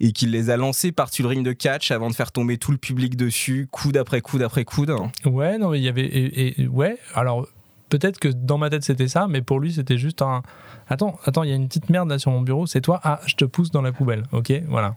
et 0.00 0.12
qu'il 0.12 0.30
les 0.30 0.50
a 0.50 0.56
lancés 0.56 0.92
par-dessus 0.92 1.22
le 1.22 1.28
ring 1.28 1.44
de 1.44 1.52
catch 1.52 1.90
avant 1.90 2.10
de 2.10 2.14
faire 2.14 2.32
tomber 2.32 2.58
tout 2.58 2.70
le 2.70 2.76
public 2.78 3.16
dessus, 3.16 3.66
coude 3.70 3.96
après 3.96 4.20
coude 4.20 4.42
après 4.42 4.64
coude? 4.64 4.94
Ouais, 5.24 5.58
non, 5.58 5.70
mais 5.70 5.78
il 5.78 5.84
y 5.84 5.88
avait. 5.88 6.04
Et, 6.04 6.62
et- 6.62 6.66
ouais, 6.68 6.98
alors 7.14 7.46
peut-être 7.88 8.18
que 8.18 8.28
dans 8.28 8.58
ma 8.58 8.70
tête 8.70 8.84
c'était 8.84 9.08
ça, 9.08 9.26
mais 9.28 9.40
pour 9.42 9.60
lui 9.60 9.72
c'était 9.72 9.98
juste 9.98 10.20
un. 10.22 10.42
Attends, 10.88 11.18
attends, 11.24 11.42
il 11.44 11.50
y 11.50 11.52
a 11.52 11.56
une 11.56 11.66
petite 11.68 11.88
merde 11.88 12.10
là 12.10 12.18
sur 12.18 12.30
mon 12.30 12.42
bureau, 12.42 12.66
c'est 12.66 12.82
toi, 12.82 13.00
ah, 13.04 13.20
je 13.26 13.36
te 13.36 13.44
pousse 13.46 13.70
dans 13.70 13.80
la 13.82 13.92
poubelle, 13.92 14.24
ok, 14.32 14.52
voilà. 14.68 14.96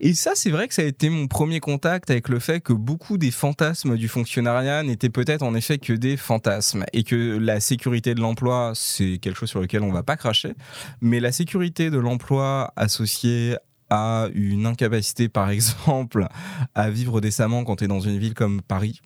Et 0.00 0.14
ça, 0.14 0.32
c'est 0.34 0.50
vrai 0.50 0.68
que 0.68 0.74
ça 0.74 0.82
a 0.82 0.86
été 0.86 1.10
mon 1.10 1.26
premier 1.26 1.60
contact 1.60 2.10
avec 2.10 2.28
le 2.28 2.38
fait 2.38 2.60
que 2.60 2.72
beaucoup 2.72 3.18
des 3.18 3.30
fantasmes 3.30 3.96
du 3.96 4.08
fonctionnariat 4.08 4.82
n'étaient 4.82 5.10
peut-être 5.10 5.42
en 5.42 5.54
effet 5.54 5.78
que 5.78 5.92
des 5.92 6.16
fantasmes 6.16 6.84
et 6.92 7.04
que 7.04 7.38
la 7.38 7.60
sécurité 7.60 8.14
de 8.14 8.20
l'emploi, 8.20 8.72
c'est 8.74 9.18
quelque 9.18 9.38
chose 9.38 9.50
sur 9.50 9.60
lequel 9.60 9.82
on 9.82 9.92
va 9.92 10.02
pas 10.02 10.16
cracher, 10.16 10.54
mais 11.00 11.20
la 11.20 11.32
sécurité 11.32 11.90
de 11.90 11.98
l'emploi 11.98 12.72
associée 12.76 13.56
à 13.90 14.28
une 14.34 14.66
incapacité, 14.66 15.28
par 15.28 15.50
exemple, 15.50 16.26
à 16.74 16.90
vivre 16.90 17.20
décemment 17.20 17.64
quand 17.64 17.76
tu 17.76 17.84
es 17.84 17.88
dans 17.88 18.00
une 18.00 18.18
ville 18.18 18.34
comme 18.34 18.62
Paris, 18.62 19.00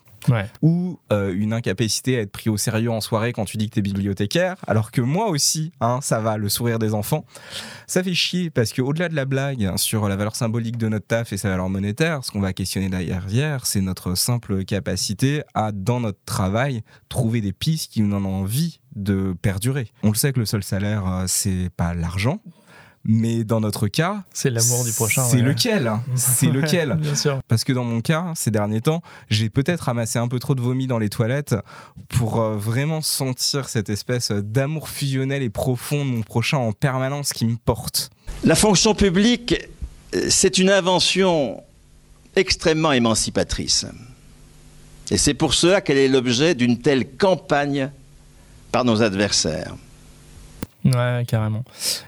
Ou 0.63 0.99
euh, 1.13 1.35
une 1.35 1.53
incapacité 1.53 2.19
à 2.19 2.21
être 2.21 2.33
pris 2.33 2.51
au 2.51 2.57
sérieux 2.57 2.91
en 2.91 3.01
soirée 3.01 3.33
quand 3.33 3.45
tu 3.45 3.57
dis 3.57 3.69
que 3.69 3.75
t'es 3.75 3.83
bibliothécaire, 3.83 4.57
alors 4.67 4.91
que 4.91 5.01
moi 5.01 5.29
aussi, 5.29 5.73
hein, 5.81 6.01
ça 6.03 6.21
va, 6.21 6.37
le 6.37 6.49
sourire 6.49 6.79
des 6.79 6.95
enfants, 6.95 7.25
ça 7.87 8.03
fait 8.03 8.15
chier 8.15 8.51
parce 8.51 8.73
que 8.73 8.83
au-delà 8.83 9.09
de 9.09 9.15
la 9.15 9.25
blague 9.25 9.77
sur 9.77 10.09
la 10.09 10.17
valeur 10.17 10.37
symbolique 10.37 10.77
de 10.77 10.89
notre 10.89 11.07
taf 11.07 11.33
et 11.33 11.37
sa 11.37 11.51
valeur 11.51 11.69
monétaire, 11.69 12.25
ce 12.25 12.31
qu'on 12.31 12.41
va 12.41 12.53
questionner 12.53 12.89
derrière, 12.89 13.67
c'est 13.67 13.81
notre 13.81 14.15
simple 14.15 14.65
capacité 14.65 15.43
à, 15.55 15.73
dans 15.73 16.01
notre 16.01 16.21
travail, 16.25 16.83
trouver 17.09 17.41
des 17.41 17.53
pistes 17.53 17.93
qui 17.93 18.03
nous 18.03 18.11
donnent 18.11 18.27
envie 18.27 18.81
de 18.95 19.35
perdurer. 19.43 19.91
On 20.03 20.09
le 20.09 20.15
sait 20.15 20.33
que 20.33 20.41
le 20.41 20.47
seul 20.47 20.63
salaire, 20.63 21.07
euh, 21.07 21.25
c'est 21.27 21.71
pas 21.77 21.95
l'argent. 21.95 22.41
Mais 23.07 23.45
dans 23.45 23.61
notre 23.61 23.87
cas, 23.89 24.25
C'est 24.33 24.49
l'amour 24.49 24.83
du 24.85 24.93
prochain. 24.93 25.25
c'est 25.25 25.37
ouais. 25.37 25.43
lequel? 25.43 25.93
C'est 26.15 26.47
lequel? 26.51 26.95
Bien 26.95 27.15
sûr. 27.15 27.41
parce 27.49 27.63
que 27.65 27.73
dans 27.75 27.85
mon 27.85 28.01
cas, 28.01 28.33
ces 28.35 28.51
derniers 28.51 28.81
temps, 28.81 29.03
j'ai 29.29 29.51
peut-être 29.51 29.83
ramassé 29.83 30.19
un 30.19 30.27
peu 30.29 30.39
trop 30.39 30.55
de 30.55 30.63
vomi 30.63 30.87
dans 30.87 30.99
les 30.99 31.11
toilettes 31.11 31.55
pour 32.09 32.41
euh, 32.41 32.57
vraiment 32.57 33.03
sentir 33.03 33.69
cette 33.69 33.91
espèce 33.91 34.31
d'amour 34.31 34.89
fusionnel 34.89 35.43
et 35.43 35.51
profond 35.51 36.05
de 36.05 36.11
mon 36.11 36.23
prochain 36.23 36.57
en 36.57 36.73
permanence 36.73 37.33
qui 37.35 37.45
me 37.45 37.57
porte. 37.57 38.11
La 38.43 38.55
fonction 38.55 38.95
publique, 38.95 39.55
euh, 40.15 40.27
c'est 40.31 40.57
une 40.57 40.71
invention 40.71 41.63
extrêmement 42.37 42.93
émancipatrice. 42.93 43.87
Et 45.11 45.19
c'est 45.19 45.35
pour 45.35 45.53
cela 45.53 45.83
qu'elle 45.83 45.99
est 45.99 46.09
l'objet 46.09 46.55
d'une 46.55 46.79
telle 46.81 47.07
campagne 47.17 47.91
par 48.73 48.85
nos 48.87 49.03
adversaires. 49.03 49.75
Ouais, 50.85 51.25
carrément. 51.27 51.65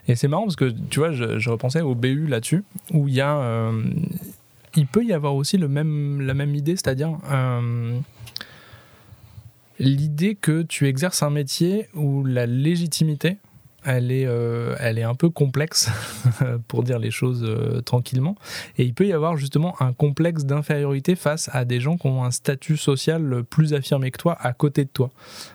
Et 0.06 0.17
c'est 0.17 0.28
marrant 0.28 0.44
parce 0.44 0.56
que 0.56 0.73
tu 0.90 0.99
vois, 1.00 1.12
je, 1.12 1.49
repensais 1.50 1.81
au 1.81 1.94
BU 1.94 2.26
là-dessus, 2.26 2.64
où 2.93 3.08
il 3.08 3.14
y 3.14 3.20
a. 3.20 3.37
euh, 3.38 3.82
il 4.76 4.87
peut 4.87 5.05
y 5.05 5.12
avoir 5.14 5.34
aussi 5.34 5.56
le 5.56 5.69
même, 5.69 6.20
la 6.20 6.34
même 6.34 6.55
idée, 6.55 6.76
c'est-à-dire. 6.76 7.19
euh, 7.31 7.99
L'idée 9.78 10.34
que 10.37 10.62
tu 10.62 10.87
exerces 10.88 11.23
un 11.23 11.28
métier 11.28 11.88
où 11.95 12.25
la 12.25 12.47
légitimité, 12.47 13.37
elle 13.87 14.12
est, 14.12 14.26
euh, 14.26 14.75
elle 14.81 14.99
est 14.99 15.02
un 15.05 15.14
peu 15.14 15.31
complexe, 15.31 15.90
pour 16.69 16.83
dire 16.83 16.99
les 16.99 17.11
choses 17.11 17.43
euh, 17.45 17.81
tranquillement. 17.81 18.35
Et 18.76 18.85
il 18.85 18.93
peut 18.93 19.07
y 19.07 19.12
avoir 19.12 19.37
justement 19.37 19.81
un 19.81 19.93
complexe 19.93 20.45
d'infériorité 20.45 21.16
face 21.16 21.49
à 21.52 21.64
des 21.64 21.81
gens 21.81 21.97
qui 21.97 22.07
ont 22.09 22.25
un 22.25 22.31
statut 22.31 22.76
social 22.76 23.43
plus 23.45 23.73
affirmé 23.75 24.11
que 24.11 24.19
toi 24.19 24.37
à 24.40 24.52
côté 24.52 24.85
de 24.85 24.90
toi 24.90 25.11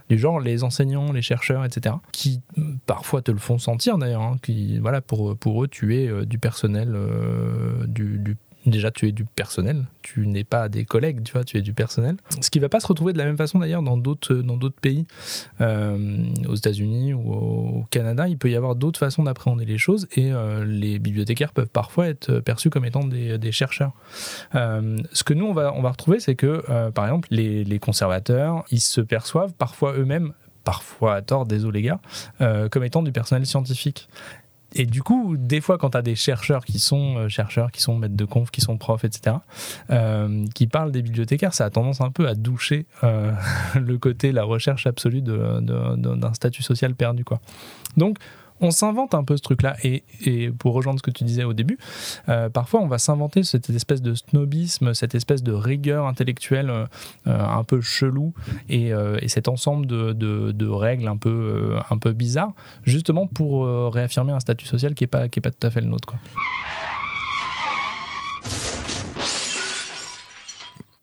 du 0.10 0.18
genre 0.18 0.40
les 0.40 0.64
enseignants, 0.64 1.12
les 1.12 1.22
chercheurs, 1.22 1.64
etc., 1.66 1.96
qui 2.12 2.42
mm, 2.58 2.76
parfois 2.86 3.22
te 3.22 3.32
le 3.32 3.38
font 3.38 3.58
sentir 3.58 3.98
d'ailleurs, 3.98 4.22
hein, 4.24 4.38
voilà 4.82 5.02
pour 5.02 5.38
pour 5.38 5.64
eux 5.64 5.68
tu 5.68 5.98
es 5.98 6.08
euh, 6.08 6.26
du 6.26 6.38
personnel, 6.38 6.94
euh, 6.96 7.86
du, 7.88 8.18
du- 8.20 8.38
déjà 8.65 8.91
tu 8.91 9.08
es 9.08 9.12
du 9.12 9.25
personnel, 9.25 9.86
tu 10.01 10.27
n'es 10.27 10.44
pas 10.44 10.70
des 10.70 10.86
collègues, 10.86 11.24
tu 11.24 11.34
vois, 11.34 11.44
tu 11.44 11.58
es 11.58 11.62
du 11.62 11.74
personnel. 11.74 12.18
Ce 12.41 12.50
qui 12.50 12.60
va 12.60 12.70
pas 12.70 12.80
se 12.80 12.88
retrouver 12.88 13.13
de 13.13 13.18
la 13.18 13.25
même 13.25 13.38
façon 13.38 13.60
d'ailleurs 13.60 13.84
dans 13.84 13.98
d'autres 13.98 14.36
dans 14.36 14.58
d'autres 14.58 14.80
pays, 14.80 15.06
Euh, 15.62 16.25
aux 16.48 16.56
États-Unis 16.56 17.13
ou 17.13 17.34
au 17.34 17.86
Canada, 17.91 18.27
il 18.27 18.38
peut 18.38 18.50
y 18.50 18.56
avoir 18.56 18.75
d'autres 18.75 19.00
façons 19.00 19.24
d'appréhender 19.24 19.65
les 19.65 19.77
choses 19.77 20.08
et 20.15 20.32
euh, 20.32 20.65
les 20.65 20.98
bibliothécaires 20.98 21.51
peuvent 21.51 21.70
parfois 21.70 22.08
être 22.08 22.39
perçus 22.39 22.70
comme 22.70 22.86
étant 22.86 23.03
des, 23.03 23.51
chercheurs. 23.51 23.91
Euh, 24.56 24.98
ce 25.12 25.24
que 25.24 25.34
nous, 25.34 25.46
on 25.46 25.53
va, 25.53 25.74
on 25.75 25.82
va 25.82 25.91
retrouver, 25.91 26.20
c'est 26.20 26.36
que, 26.36 26.89
par 26.91 27.06
exemple, 27.06 27.27
les, 27.32 27.63
les 27.63 27.80
conservateurs, 27.80 28.63
ils 28.72 28.80
se 28.80 29.01
perçoivent 29.01 29.53
parfois 29.53 29.94
eux-mêmes, 29.94 30.34
parfois 30.63 31.15
à 31.15 31.22
tort, 31.22 31.46
désolé 31.46 31.82
les 31.82 31.88
gars, 31.88 32.70
comme 32.70 32.84
étant 32.84 33.03
du 33.03 33.12
personnel 33.12 33.46
scientifique. 33.46 34.08
Et 34.74 34.86
du 34.86 35.04
coup, 35.04 35.36
des 35.38 35.60
fois, 35.60 35.78
quand 35.78 35.90
tu 35.92 35.98
as 35.98 36.01
des 36.01 36.16
chercheurs 36.16 36.63
qui 36.63 36.80
sont 36.80 37.18
euh, 37.18 37.28
chercheurs, 37.30 37.72
qui 37.72 37.82
sont 37.82 37.96
maîtres 37.98 38.16
de 38.16 38.25
conf, 38.25 38.51
qui 38.51 38.62
sont 38.62 38.78
profs, 38.78 39.04
etc., 39.04 39.36
euh, 39.90 40.46
qui 40.56 40.68
parlent 40.68 40.92
des 40.92 41.01
bibliothécaires, 41.01 41.54
ça 41.54 41.66
a 41.66 41.70
tendance 41.70 42.00
un 42.01 42.10
peu 42.10 42.28
à 42.28 42.36
doucher 42.36 42.86
euh, 43.04 43.34
le 43.75 43.98
côté, 43.98 44.32
la 44.32 44.44
recherche 44.44 44.88
absolue 44.88 45.22
de- 45.22 45.60
de- 45.60 45.96
de- 45.98 46.16
d'un 46.16 46.34
statut 46.34 46.63
social 46.63 46.96
perdu. 46.96 47.25
Quoi. 47.25 47.42
Donc, 47.98 48.18
on 48.62 48.72
s'invente 48.72 49.13
un 49.13 49.24
peu 49.24 49.36
ce 49.36 49.41
truc-là. 49.41 49.75
Et, 49.84 50.03
pour 50.60 50.74
rejoindre 50.74 51.00
ce 51.00 51.03
que 51.03 51.12
tu 51.12 51.24
disais 51.24 51.44
au 51.44 51.53
début, 51.53 51.77
euh, 52.30 52.50
parfois 52.50 52.82
on 52.82 52.88
va 52.88 53.00
s'inventer 53.00 53.44
cette 53.44 53.70
espèce 53.70 54.01
de 54.01 54.13
snobisme, 54.13 54.94
cette 54.94 55.15
espèce 55.15 55.44
de 55.44 55.51
rigueur 55.51 56.06
intellectuelle 56.06 56.70
euh, 56.70 56.86
euh, 57.27 57.46
un 57.46 57.63
peu 57.63 57.82
chelou 57.82 58.34
et, 58.70 58.91
et 59.22 59.27
cet 59.27 59.48
ensemble 59.48 59.86
de, 59.86 60.68
règles 60.68 61.08
un 61.08 61.18
peu, 61.18 61.75
un 61.89 62.12
bizarres, 62.12 62.53
justement 62.84 63.27
pour 63.27 63.65
réaffirmer 63.91 64.32
un 64.32 64.39
statut 64.39 64.65
social 64.65 64.94
qui 64.94 65.03
n'est 65.03 65.08
pas, 65.08 65.27
pas 65.27 65.51
tout 65.51 65.68
à 65.68 65.70
fait 65.70 65.82
le 65.82 65.88
nôtre. 65.88 66.13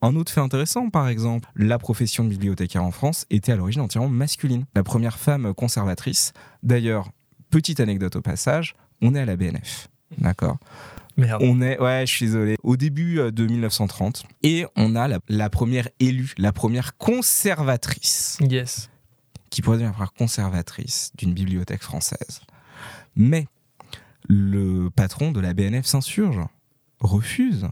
Un 0.00 0.14
autre 0.14 0.30
fait 0.30 0.40
intéressant, 0.40 0.90
par 0.90 1.08
exemple, 1.08 1.48
la 1.56 1.78
profession 1.78 2.22
de 2.22 2.28
bibliothécaire 2.28 2.84
en 2.84 2.92
France 2.92 3.26
était 3.30 3.50
à 3.50 3.56
l'origine 3.56 3.82
entièrement 3.82 4.08
masculine. 4.08 4.64
La 4.76 4.84
première 4.84 5.18
femme 5.18 5.52
conservatrice, 5.54 6.32
d'ailleurs, 6.62 7.08
petite 7.50 7.80
anecdote 7.80 8.16
au 8.16 8.20
passage, 8.22 8.74
on 9.02 9.14
est 9.14 9.20
à 9.20 9.24
la 9.24 9.36
BNF. 9.36 9.88
D'accord 10.18 10.58
Merde. 11.16 11.42
On 11.44 11.60
est, 11.60 11.80
ouais, 11.80 12.04
je 12.06 12.12
suis 12.14 12.26
désolé, 12.26 12.56
au 12.62 12.76
début 12.76 13.18
euh, 13.18 13.30
de 13.32 13.44
1930. 13.46 14.24
Et 14.44 14.66
on 14.76 14.94
a 14.94 15.08
la, 15.08 15.18
la 15.28 15.50
première 15.50 15.88
élue, 15.98 16.32
la 16.38 16.52
première 16.52 16.96
conservatrice, 16.96 18.38
Yes. 18.40 18.88
qui 19.50 19.62
pourrait 19.62 19.78
devenir 19.78 20.12
conservatrice 20.16 21.10
d'une 21.18 21.34
bibliothèque 21.34 21.82
française. 21.82 22.40
Mais 23.16 23.48
le 24.28 24.90
patron 24.90 25.32
de 25.32 25.40
la 25.40 25.54
BNF 25.54 25.86
s'insurge, 25.86 26.38
refuse. 27.00 27.66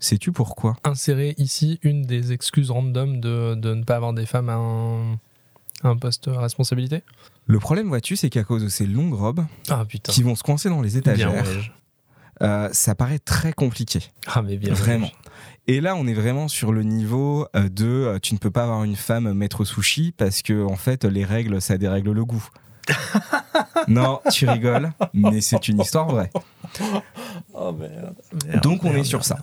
Sais-tu 0.00 0.32
pourquoi? 0.32 0.76
Insérer 0.84 1.34
ici 1.38 1.78
une 1.82 2.02
des 2.02 2.32
excuses 2.32 2.70
random 2.70 3.20
de, 3.20 3.54
de 3.54 3.74
ne 3.74 3.84
pas 3.84 3.96
avoir 3.96 4.12
des 4.12 4.26
femmes 4.26 4.48
à 4.48 4.54
un, 4.54 5.12
à 5.82 5.88
un 5.88 5.96
poste 5.96 6.28
à 6.28 6.40
responsabilité? 6.40 7.02
Le 7.48 7.58
problème, 7.58 7.88
vois-tu, 7.88 8.14
c'est 8.14 8.28
qu'à 8.28 8.44
cause 8.44 8.62
de 8.62 8.68
ces 8.68 8.86
longues 8.86 9.14
robes 9.14 9.44
Ah 9.70 9.84
qui 10.04 10.22
vont 10.22 10.34
se 10.34 10.42
coincer 10.42 10.68
dans 10.68 10.82
les 10.82 10.98
étagères, 10.98 11.44
euh, 12.42 12.68
ça 12.72 12.94
paraît 12.94 13.18
très 13.18 13.52
compliqué. 13.52 14.00
Ah 14.26 14.42
mais 14.42 14.58
bien 14.58 14.74
Vraiment. 14.74 15.10
Et 15.66 15.80
là, 15.80 15.96
on 15.96 16.06
est 16.06 16.14
vraiment 16.14 16.48
sur 16.48 16.72
le 16.72 16.82
niveau 16.82 17.46
euh, 17.56 17.68
de 17.68 17.86
euh, 17.86 18.18
tu 18.20 18.34
ne 18.34 18.38
peux 18.38 18.50
pas 18.50 18.64
avoir 18.64 18.84
une 18.84 18.96
femme 18.96 19.32
maître 19.32 19.64
sushi 19.64 20.12
parce 20.16 20.42
que 20.42 20.64
en 20.64 20.76
fait 20.76 21.04
les 21.04 21.24
règles 21.24 21.60
ça 21.60 21.78
dérègle 21.78 22.12
le 22.12 22.24
goût. 22.24 22.46
non, 23.88 24.20
tu 24.30 24.48
rigoles, 24.48 24.92
mais 25.12 25.40
c'est 25.40 25.68
une 25.68 25.80
histoire 25.80 26.08
vraie. 26.08 26.30
Oh 27.54 27.72
merde. 27.72 28.14
Merde, 28.46 28.62
Donc 28.62 28.84
on 28.84 28.88
merde, 28.90 29.00
est 29.00 29.04
sur 29.04 29.24
ça. 29.24 29.38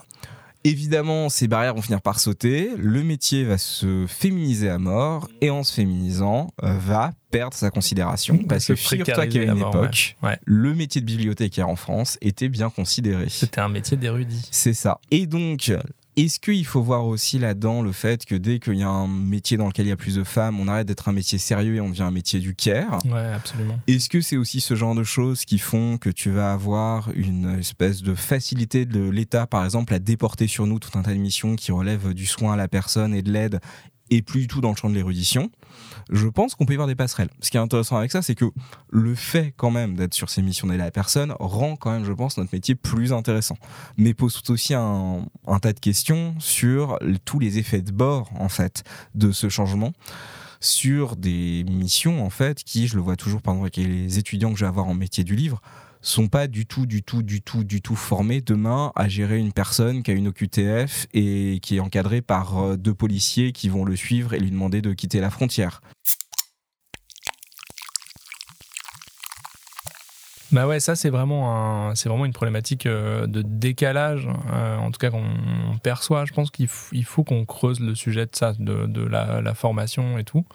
Évidemment, 0.65 1.29
ces 1.29 1.47
barrières 1.47 1.75
vont 1.75 1.83
finir 1.83 2.01
par 2.01 2.19
sauter, 2.19 2.71
le 2.75 3.03
métier 3.03 3.43
va 3.43 3.59
se 3.59 4.05
féminiser 4.07 4.67
à 4.67 4.79
mort, 4.79 5.29
et 5.39 5.51
en 5.51 5.63
se 5.63 5.71
féminisant, 5.71 6.49
euh, 6.63 6.75
va 6.79 7.11
perdre 7.29 7.53
sa 7.53 7.69
considération. 7.69 8.37
Va 8.37 8.43
Parce 8.49 8.65
que 8.65 8.73
figure-toi 8.73 9.27
qu'à 9.27 9.43
une 9.43 9.59
époque, 9.59 10.15
ouais. 10.23 10.29
Ouais. 10.29 10.39
le 10.43 10.73
métier 10.73 11.01
de 11.01 11.05
bibliothécaire 11.05 11.69
en 11.69 11.75
France 11.75 12.17
était 12.19 12.49
bien 12.49 12.71
considéré. 12.71 13.27
C'était 13.29 13.61
un 13.61 13.69
métier 13.69 13.95
d'érudit. 13.95 14.47
C'est 14.49 14.73
ça. 14.73 14.99
Et 15.11 15.27
donc, 15.27 15.71
est-ce 16.17 16.39
qu'il 16.39 16.65
faut 16.65 16.81
voir 16.81 17.05
aussi 17.05 17.39
là-dedans 17.39 17.81
le 17.81 17.91
fait 17.91 18.25
que 18.25 18.35
dès 18.35 18.59
qu'il 18.59 18.75
y 18.75 18.83
a 18.83 18.89
un 18.89 19.07
métier 19.07 19.57
dans 19.57 19.67
lequel 19.67 19.85
il 19.85 19.89
y 19.89 19.91
a 19.91 19.97
plus 19.97 20.15
de 20.15 20.23
femmes, 20.23 20.59
on 20.59 20.67
arrête 20.67 20.87
d'être 20.87 21.09
un 21.09 21.11
métier 21.11 21.37
sérieux 21.37 21.75
et 21.75 21.81
on 21.81 21.89
devient 21.89 22.03
un 22.03 22.11
métier 22.11 22.39
du 22.39 22.55
care? 22.55 22.99
Ouais, 23.05 23.33
absolument. 23.33 23.79
Est-ce 23.87 24.09
que 24.09 24.21
c'est 24.21 24.37
aussi 24.37 24.61
ce 24.61 24.75
genre 24.75 24.95
de 24.95 25.03
choses 25.03 25.45
qui 25.45 25.57
font 25.57 25.97
que 25.97 26.09
tu 26.09 26.29
vas 26.31 26.53
avoir 26.53 27.09
une 27.15 27.59
espèce 27.59 28.01
de 28.01 28.15
facilité 28.15 28.85
de 28.85 29.09
l'État, 29.09 29.45
par 29.45 29.65
exemple, 29.65 29.93
à 29.93 29.99
déporter 29.99 30.47
sur 30.47 30.67
nous 30.67 30.79
tout 30.79 30.97
un 30.97 31.01
tas 31.01 31.13
de 31.13 31.19
missions 31.19 31.55
qui 31.55 31.71
relèvent 31.71 32.13
du 32.13 32.25
soin 32.25 32.53
à 32.53 32.57
la 32.57 32.67
personne 32.67 33.13
et 33.13 33.21
de 33.21 33.31
l'aide 33.31 33.59
et 34.09 34.21
plus 34.21 34.41
du 34.41 34.47
tout 34.47 34.61
dans 34.61 34.69
le 34.69 34.75
champ 34.75 34.89
de 34.89 34.95
l'érudition? 34.95 35.49
Je 36.09 36.27
pense 36.27 36.55
qu'on 36.55 36.65
peut 36.65 36.73
y 36.73 36.75
voir 36.75 36.87
des 36.87 36.95
passerelles. 36.95 37.29
Ce 37.41 37.49
qui 37.49 37.57
est 37.57 37.59
intéressant 37.59 37.97
avec 37.97 38.11
ça, 38.11 38.21
c'est 38.21 38.35
que 38.35 38.45
le 38.91 39.15
fait 39.15 39.53
quand 39.57 39.71
même 39.71 39.95
d'être 39.95 40.13
sur 40.13 40.29
ces 40.29 40.41
missions 40.41 40.67
d'aider 40.67 40.83
la 40.83 40.91
personne 40.91 41.33
rend 41.39 41.75
quand 41.75 41.91
même, 41.91 42.05
je 42.05 42.13
pense, 42.13 42.37
notre 42.37 42.53
métier 42.53 42.75
plus 42.75 43.13
intéressant. 43.13 43.57
Mais 43.97 44.13
pose 44.13 44.41
tout 44.41 44.51
aussi 44.51 44.73
un, 44.73 45.25
un 45.47 45.59
tas 45.59 45.73
de 45.73 45.79
questions 45.79 46.35
sur 46.39 46.99
tous 47.25 47.39
les 47.39 47.57
effets 47.57 47.81
de 47.81 47.91
bord, 47.91 48.29
en 48.39 48.49
fait, 48.49 48.83
de 49.15 49.31
ce 49.31 49.49
changement 49.49 49.93
sur 50.61 51.15
des 51.15 51.63
missions 51.65 52.25
en 52.25 52.29
fait 52.29 52.63
qui, 52.63 52.87
je 52.87 52.95
le 52.95 53.01
vois 53.01 53.15
toujours 53.15 53.41
par 53.41 53.53
exemple 53.53 53.71
avec 53.75 53.77
les 53.77 54.17
étudiants 54.17 54.51
que 54.51 54.57
je 54.57 54.65
vais 54.65 54.69
avoir 54.69 54.87
en 54.87 54.95
métier 54.95 55.23
du 55.23 55.35
livre, 55.35 55.61
sont 56.07 56.27
pas 56.27 56.47
du 56.47 56.65
tout, 56.65 56.85
du 56.85 57.03
tout, 57.03 57.23
du 57.23 57.41
tout, 57.41 57.63
du 57.63 57.81
tout 57.81 57.95
formés 57.95 58.41
demain 58.41 58.91
à 58.95 59.09
gérer 59.09 59.37
une 59.37 59.51
personne 59.51 60.03
qui 60.03 60.11
a 60.11 60.13
une 60.13 60.27
OQTF 60.27 61.07
et 61.13 61.59
qui 61.61 61.77
est 61.77 61.79
encadrée 61.79 62.21
par 62.21 62.57
euh, 62.57 62.77
deux 62.77 62.93
policiers 62.93 63.51
qui 63.51 63.69
vont 63.69 63.85
le 63.85 63.95
suivre 63.95 64.33
et 64.33 64.39
lui 64.39 64.51
demander 64.51 64.81
de 64.81 64.93
quitter 64.93 65.19
la 65.19 65.29
frontière. 65.29 65.81
Bah 70.55 70.67
ouais, 70.67 70.79
ça 70.79 70.95
c'est 70.95 71.09
vraiment 71.09 71.53
un, 71.53 71.95
c'est 71.95 72.07
vraiment 72.07 72.23
une 72.23 72.31
problématique 72.31 72.85
euh, 72.85 73.27
de 73.27 73.41
décalage, 73.41 74.25
euh, 74.53 74.77
en 74.77 74.89
tout 74.89 74.99
cas 74.99 75.09
qu'on 75.09 75.25
on 75.69 75.77
perçoit. 75.79 76.23
Je 76.23 76.31
pense 76.31 76.49
qu'il 76.49 76.69
faut 76.69 77.25
qu'on 77.25 77.43
creuse 77.43 77.81
le 77.81 77.93
sujet 77.93 78.25
de 78.25 78.33
ça, 78.33 78.53
de, 78.57 79.01
la, 79.01 79.53
formation 79.53 80.17
et 80.17 80.23
tout. 80.23 80.45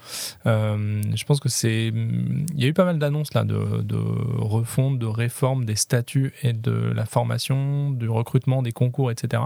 Euh, 0.47 1.03
je 1.15 1.25
pense 1.27 1.39
que 1.39 1.51
c'est, 1.51 1.89
il 1.89 2.57
y 2.57 2.65
a 2.65 2.69
eu 2.69 2.73
pas 2.73 2.87
mal 2.87 2.99
d'annonces 2.99 3.35
là 3.35 3.45
de, 3.45 3.83
de 3.83 3.99
refonte, 4.39 4.99
de 4.99 5.05
réforme 5.05 5.67
des 5.67 5.77
statuts 5.77 6.33
et 6.43 6.55
de 6.55 6.73
la 6.73 7.05
formation, 7.05 7.91
du 7.91 8.09
recrutement, 8.09 8.63
des 8.63 8.73
concours, 8.73 9.11
etc. 9.11 9.43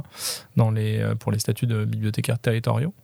Dans 0.54 0.70
les, 0.70 1.04
pour 1.18 1.32
les 1.32 1.40
statuts 1.40 1.66
de 1.66 1.84
bibliothécaires 1.84 2.38
territoriaux. 2.38 2.94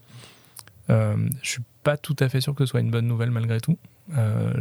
Je 0.88 1.28
suis 1.42 1.62
pas 1.82 1.96
tout 1.96 2.16
à 2.20 2.28
fait 2.28 2.40
sûr 2.40 2.54
que 2.54 2.64
ce 2.64 2.70
soit 2.70 2.80
une 2.80 2.90
bonne 2.90 3.06
nouvelle 3.06 3.30
malgré 3.30 3.60
tout. 3.60 3.78
Euh, 4.18 4.52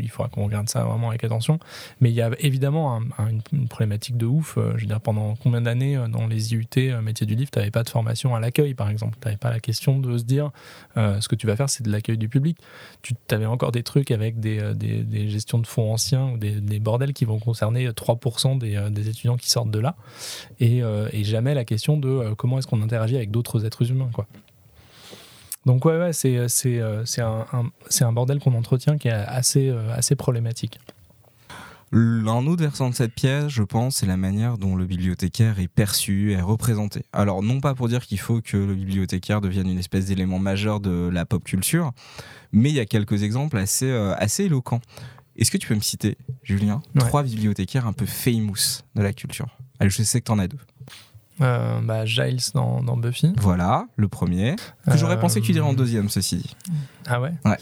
il 0.00 0.08
faudra 0.08 0.28
qu'on 0.30 0.44
regarde 0.46 0.68
ça 0.68 0.84
vraiment 0.84 1.10
avec 1.10 1.22
attention. 1.22 1.58
Mais 2.00 2.10
il 2.10 2.14
y 2.14 2.22
a 2.22 2.30
évidemment 2.38 2.96
un- 2.96 3.02
un- 3.18 3.38
une, 3.52 3.68
problématique 3.68 4.16
de 4.16 4.24
ouf. 4.26 4.56
Euh, 4.56 4.72
Je 4.76 4.82
veux 4.82 4.86
dire, 4.86 5.00
pendant 5.02 5.34
combien 5.36 5.60
d'années 5.60 5.96
euh, 5.98 6.08
dans 6.08 6.26
les 6.26 6.52
IUT, 6.54 6.66
euh, 6.78 7.02
métier 7.02 7.26
du 7.26 7.34
livre, 7.34 7.50
tu 7.50 7.58
n'avais 7.58 7.70
pas 7.70 7.82
de 7.82 7.90
formation 7.90 8.34
à 8.34 8.40
l'accueil, 8.40 8.72
par 8.74 8.88
exemple. 8.88 9.18
Tu 9.20 9.26
n'avais 9.28 9.36
pas 9.36 9.50
la 9.50 9.60
question 9.60 9.98
de 9.98 10.16
se 10.16 10.24
dire 10.24 10.50
ce 10.96 11.28
que 11.28 11.34
tu 11.34 11.46
vas 11.46 11.56
faire, 11.56 11.68
c'est 11.68 11.82
de 11.82 11.90
l'accueil 11.90 12.16
du 12.18 12.28
public. 12.28 12.58
Tu 13.02 13.14
avais 13.30 13.46
encore 13.46 13.70
des 13.72 13.82
trucs 13.82 14.10
avec 14.10 14.40
des, 14.40 14.72
des, 14.74 15.02
des 15.02 15.28
gestions 15.28 15.58
de 15.58 15.66
fonds 15.66 15.92
anciens 15.92 16.30
ou 16.30 16.38
des, 16.38 16.52
des 16.60 16.80
bordels 16.80 17.12
qui 17.12 17.24
vont 17.24 17.38
concerner 17.38 17.88
3% 17.90 18.58
des, 18.58 19.08
étudiants 19.08 19.36
qui 19.36 19.50
sortent 19.50 19.70
de 19.70 19.78
là. 19.78 19.94
Et, 20.60 20.78
et 21.12 21.24
jamais 21.24 21.54
la 21.54 21.64
question 21.64 21.96
de 21.96 22.34
comment 22.34 22.58
est-ce 22.58 22.66
qu'on 22.66 22.82
interagit 22.82 23.16
avec 23.16 23.30
d'autres 23.30 23.64
êtres 23.64 23.90
humains. 23.90 24.10
Quoi. 24.12 24.26
Donc 25.66 25.84
ouais, 25.84 25.96
ouais 25.98 26.12
c'est, 26.12 26.48
c'est, 26.48 26.80
euh, 26.80 27.04
c'est, 27.04 27.22
un, 27.22 27.46
un- 27.52 27.70
c'est 27.88 28.04
un 28.04 28.12
bordel 28.12 28.38
qu'on 28.40 28.54
entretient 28.54 28.98
qui 28.98 29.08
est 29.08 29.12
assez, 29.12 29.68
euh, 29.68 29.92
assez 29.94 30.16
problématique. 30.16 30.78
Un 31.94 32.46
autre 32.46 32.62
versant 32.62 32.88
de 32.88 32.94
cette 32.94 33.12
pièce, 33.14 33.48
je 33.48 33.62
pense, 33.62 33.96
c'est 33.96 34.06
la 34.06 34.16
manière 34.16 34.56
dont 34.56 34.76
le 34.76 34.86
bibliothécaire 34.86 35.60
est 35.60 35.68
perçu, 35.68 36.32
est 36.32 36.40
représenté. 36.40 37.04
Alors, 37.12 37.42
non 37.42 37.60
pas 37.60 37.74
pour 37.74 37.86
dire 37.88 38.06
qu'il 38.06 38.18
faut 38.18 38.40
que 38.40 38.56
le 38.56 38.74
bibliothécaire 38.74 39.42
devienne 39.42 39.68
une 39.68 39.78
espèce 39.78 40.06
d'élément 40.06 40.38
majeur 40.38 40.80
de 40.80 41.10
la 41.12 41.26
pop 41.26 41.44
culture, 41.44 41.92
mais 42.50 42.70
il 42.70 42.76
y 42.76 42.80
a 42.80 42.86
quelques 42.86 43.22
exemples 43.24 43.58
assez, 43.58 43.90
euh, 43.90 44.14
assez 44.16 44.44
éloquents. 44.44 44.80
Est-ce 45.36 45.50
que 45.50 45.58
tu 45.58 45.68
peux 45.68 45.74
me 45.74 45.80
citer, 45.80 46.16
Julien, 46.42 46.80
Ouais. 46.94 47.00
trois 47.02 47.22
bibliothécaires 47.22 47.86
un 47.86 47.92
peu 47.92 48.06
famous 48.06 48.80
de 48.94 49.02
la 49.02 49.12
culture? 49.12 49.48
Allez, 49.78 49.90
je 49.90 50.02
sais 50.02 50.20
que 50.20 50.24
t'en 50.24 50.38
as 50.38 50.48
deux. 50.48 50.58
Euh, 51.40 51.80
bah, 51.82 52.04
Giles 52.04 52.38
dans, 52.54 52.82
dans 52.82 52.96
Buffy. 52.96 53.32
Voilà, 53.38 53.86
le 53.96 54.06
premier. 54.08 54.54
Que 54.88 54.96
j'aurais 54.96 55.14
Euh, 55.16 55.20
pensé 55.20 55.40
que 55.40 55.46
tu 55.46 55.52
dirais 55.52 55.66
en 55.66 55.72
deuxième, 55.72 56.08
ceci 56.08 56.36
dit. 56.36 56.56
Ah 57.06 57.20
ouais 57.20 57.32
Ouais. 57.44 57.56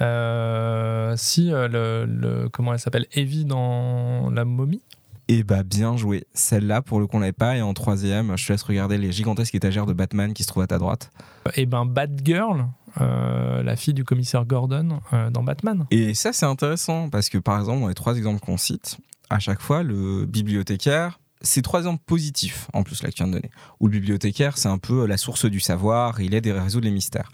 Euh, 0.00 1.14
si, 1.16 1.52
euh, 1.52 1.68
le, 1.68 2.04
le- 2.06 2.48
comment 2.48 2.72
elle 2.72 2.78
s'appelle 2.78 3.06
Evie 3.12 3.44
dans 3.44 4.30
La 4.30 4.44
momie? 4.44 4.82
Eh 5.28 5.42
bah, 5.42 5.62
bien 5.62 5.96
joué. 5.96 6.26
Celle-là, 6.34 6.82
pour 6.82 7.00
le 7.00 7.06
coup, 7.06 7.16
on 7.16 7.20
l'avait 7.20 7.32
pas. 7.32 7.56
Et 7.56 7.62
en 7.62 7.72
troisième, 7.72 8.36
je 8.36 8.46
te 8.46 8.52
laisse 8.52 8.62
regarder 8.62 8.98
les 8.98 9.10
gigantesques 9.10 9.54
étagères 9.54 9.86
de 9.86 9.94
Batman 9.94 10.34
qui 10.34 10.42
se 10.42 10.48
trouvent 10.48 10.62
à 10.62 10.66
ta 10.66 10.78
droite. 10.78 11.10
Et 11.56 11.64
ben 11.64 11.86
Batgirl, 11.86 12.66
euh, 13.00 13.62
la 13.62 13.76
fille 13.76 13.94
du 13.94 14.04
commissaire 14.04 14.44
Gordon 14.44 15.00
euh, 15.14 15.30
dans 15.30 15.42
Batman. 15.42 15.86
Et 15.90 16.12
ça, 16.12 16.32
c'est 16.34 16.44
intéressant 16.46 17.08
parce 17.08 17.30
que, 17.30 17.38
par 17.38 17.58
exemple, 17.58 17.80
dans 17.80 17.88
les 17.88 17.94
trois 17.94 18.16
exemples 18.16 18.40
qu'on 18.40 18.58
cite, 18.58 18.98
à 19.30 19.38
chaque 19.38 19.62
fois, 19.62 19.82
le 19.82 20.26
bibliothécaire, 20.26 21.18
c'est 21.44 21.62
trois 21.62 21.80
exemples 21.80 22.02
positifs, 22.04 22.66
en 22.72 22.82
plus, 22.82 23.02
viens 23.16 23.26
de 23.28 23.32
donner. 23.32 23.50
Où 23.80 23.86
le 23.86 23.92
bibliothécaire, 23.92 24.58
c'est 24.58 24.68
un 24.68 24.78
peu 24.78 25.06
la 25.06 25.16
source 25.16 25.44
du 25.44 25.60
savoir, 25.60 26.20
il 26.20 26.34
aide 26.34 26.48
à 26.48 26.62
résoudre 26.62 26.86
les 26.86 26.90
mystères. 26.92 27.30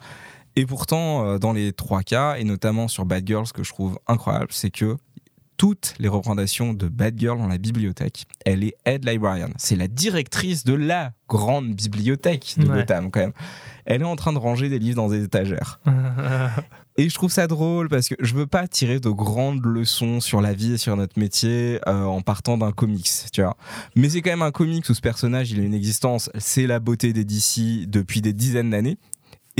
Et 0.56 0.66
pourtant, 0.66 1.24
euh, 1.24 1.38
dans 1.38 1.52
les 1.52 1.72
trois 1.72 2.02
cas, 2.02 2.34
et 2.36 2.44
notamment 2.44 2.88
sur 2.88 3.06
Bad 3.06 3.26
Girl, 3.26 3.46
ce 3.46 3.52
que 3.52 3.62
je 3.62 3.70
trouve 3.70 3.98
incroyable, 4.06 4.48
c'est 4.50 4.70
que 4.70 4.96
toutes 5.56 5.94
les 5.98 6.08
représentations 6.08 6.72
de 6.72 6.88
Bad 6.88 7.18
Girl 7.18 7.38
dans 7.38 7.46
la 7.46 7.58
bibliothèque, 7.58 8.24
elle 8.46 8.64
est 8.64 8.74
head 8.86 9.06
librarian. 9.06 9.50
C'est 9.58 9.76
la 9.76 9.88
directrice 9.88 10.64
de 10.64 10.72
la 10.72 11.12
grande 11.28 11.74
bibliothèque 11.74 12.54
de 12.56 12.66
Ouais. 12.66 12.78
Gotham, 12.78 13.10
quand 13.10 13.20
même. 13.20 13.32
Elle 13.84 14.00
est 14.00 14.06
en 14.06 14.16
train 14.16 14.32
de 14.32 14.38
ranger 14.38 14.68
des 14.70 14.78
livres 14.78 14.96
dans 14.96 15.08
des 15.10 15.22
étagères. 15.22 15.78
Et 16.96 17.08
je 17.08 17.14
trouve 17.14 17.30
ça 17.30 17.46
drôle 17.46 17.88
parce 17.88 18.08
que 18.08 18.14
je 18.18 18.34
veux 18.34 18.46
pas 18.46 18.66
tirer 18.68 19.00
de 19.00 19.10
grandes 19.10 19.64
leçons 19.64 20.20
sur 20.20 20.40
la 20.40 20.52
vie 20.52 20.72
et 20.72 20.76
sur 20.76 20.96
notre 20.96 21.18
métier 21.18 21.80
euh, 21.86 22.04
en 22.04 22.20
partant 22.20 22.58
d'un 22.58 22.72
comics, 22.72 23.10
tu 23.32 23.42
vois. 23.42 23.56
Mais 23.96 24.10
c'est 24.10 24.22
quand 24.22 24.30
même 24.30 24.42
un 24.42 24.50
comics 24.50 24.88
où 24.88 24.94
ce 24.94 25.00
personnage, 25.00 25.50
il 25.52 25.60
a 25.60 25.62
une 25.62 25.74
existence, 25.74 26.30
c'est 26.38 26.66
la 26.66 26.80
beauté 26.80 27.12
des 27.12 27.24
DC 27.24 27.88
depuis 27.88 28.20
des 28.20 28.32
dizaines 28.32 28.70
d'années. 28.70 28.98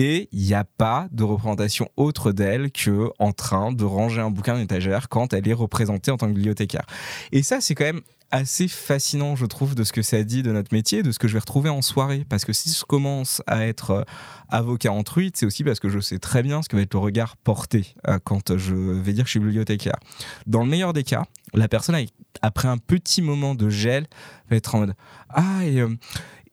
Et 0.02 0.30
il 0.33 0.40
n'y 0.47 0.54
a 0.54 0.64
pas 0.64 1.09
de 1.12 1.23
représentation 1.25 1.90
autre 1.99 2.33
d'elle 2.33 2.73
que 2.73 3.11
en 3.19 3.33
train 3.33 3.71
de 3.71 3.85
ranger 3.85 4.23
un 4.23 4.30
bouquin 4.30 4.57
d'étagère 4.57 5.11
quand 5.11 5.35
elle 5.35 5.47
est 5.47 5.52
représentée 5.52 6.11
en 6.11 6.16
tant 6.16 6.26
que 6.26 6.33
bibliothécaire. 6.33 6.87
Et 7.33 7.42
ça, 7.42 7.61
c'est 7.61 7.75
quand 7.75 7.85
même 7.85 8.00
assez 8.30 8.66
fascinant, 8.66 9.37
je 9.37 9.45
trouve, 9.45 9.75
de 9.75 9.85
ce 9.85 9.92
que 9.92 10.00
ça 10.00 10.23
dit 10.23 10.42
de 10.42 10.52
notre 10.52 10.73
métier, 10.73 11.02
de 11.02 11.12
ce 11.12 11.19
que 11.19 11.28
je 11.28 11.35
vais 11.35 11.40
retrouver 11.40 11.69
en 11.69 11.83
soirée. 11.83 12.25
Parce 12.30 12.47
que 12.47 12.54
si 12.54 12.73
je 12.73 12.83
commence 12.83 13.42
à 13.47 13.66
être 13.66 13.90
euh, 13.90 14.02
avocat 14.49 14.90
en 14.90 15.02
truite, 15.02 15.37
c'est 15.37 15.45
aussi 15.45 15.64
parce 15.64 15.80
que 15.80 15.90
je 15.90 16.00
sais 16.00 16.19
très 16.19 16.42
bien 16.42 16.62
ce 16.62 16.71
que 16.71 16.76
va 16.76 16.83
être 16.83 16.95
le 16.95 17.00
regard 17.00 17.37
porté 17.37 17.95
euh, 18.09 18.19
quand 18.25 18.57
je 18.57 18.75
vais 18.75 19.12
dire 19.12 19.25
que 19.25 19.28
je 19.28 19.33
suis 19.33 19.40
bibliothécaire. 19.40 19.97
Dans 20.47 20.62
le 20.62 20.71
meilleur 20.71 20.95
des 20.95 21.04
cas, 21.04 21.25
la 21.52 21.69
personne, 21.69 22.02
après 22.40 22.69
un 22.69 22.78
petit 22.78 23.21
moment 23.21 23.54
de 23.54 23.69
gel, 23.69 24.07
va 24.49 24.57
être 24.57 24.75
en 24.75 24.78
mode 24.78 24.95
Ah, 25.28 25.61
euh, 25.64 25.95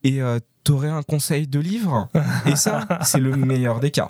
et 0.08 0.22
euh, 0.22 0.40
t'aurais 0.64 0.90
un 0.90 1.04
conseil 1.04 1.48
de 1.48 1.60
livre? 1.60 2.08
Et 2.46 2.56
ça, 2.56 2.88
c'est 3.02 3.20
le 3.20 3.36
meilleur 3.36 3.80
des 3.80 3.92
cas. 3.92 4.10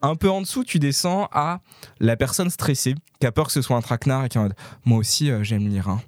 Un 0.00 0.14
peu 0.16 0.30
en 0.30 0.40
dessous, 0.40 0.64
tu 0.64 0.78
descends 0.78 1.28
à 1.32 1.60
la 1.98 2.16
personne 2.16 2.50
stressée 2.50 2.94
qui 3.20 3.26
a 3.26 3.32
peur 3.32 3.46
que 3.46 3.52
ce 3.52 3.62
soit 3.62 3.76
un 3.76 3.80
traquenard 3.82 4.24
et 4.24 4.28
qui 4.28 4.38
mode 4.38 4.54
Moi 4.84 4.98
aussi, 4.98 5.30
euh, 5.30 5.42
j'aime 5.42 5.68
lire. 5.68 5.88
hein. 5.88 6.00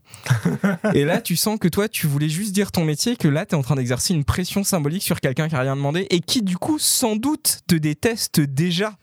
et 0.95 1.05
là, 1.05 1.21
tu 1.21 1.35
sens 1.37 1.59
que 1.59 1.69
toi, 1.69 1.89
tu 1.89 2.07
voulais 2.07 2.29
juste 2.29 2.53
dire 2.53 2.71
ton 2.73 2.85
métier, 2.85 3.17
que 3.17 3.29
là, 3.29 3.47
tu 3.47 3.55
es 3.55 3.59
en 3.59 3.63
train 3.63 3.77
d'exercer 3.77 4.15
une 4.15 4.25
pression 4.25 4.65
symbolique 4.65 5.03
sur 5.03 5.21
quelqu'un 5.21 5.49
qui 5.49 5.55
a 5.57 5.61
rien 5.61 5.77
demandé 5.77 6.07
et 6.11 6.21
qui, 6.21 6.43
du 6.43 6.57
coup, 6.57 6.79
sans 6.79 7.17
doute, 7.17 7.61
te 7.67 7.75
déteste 7.75 8.41
déjà. 8.41 8.95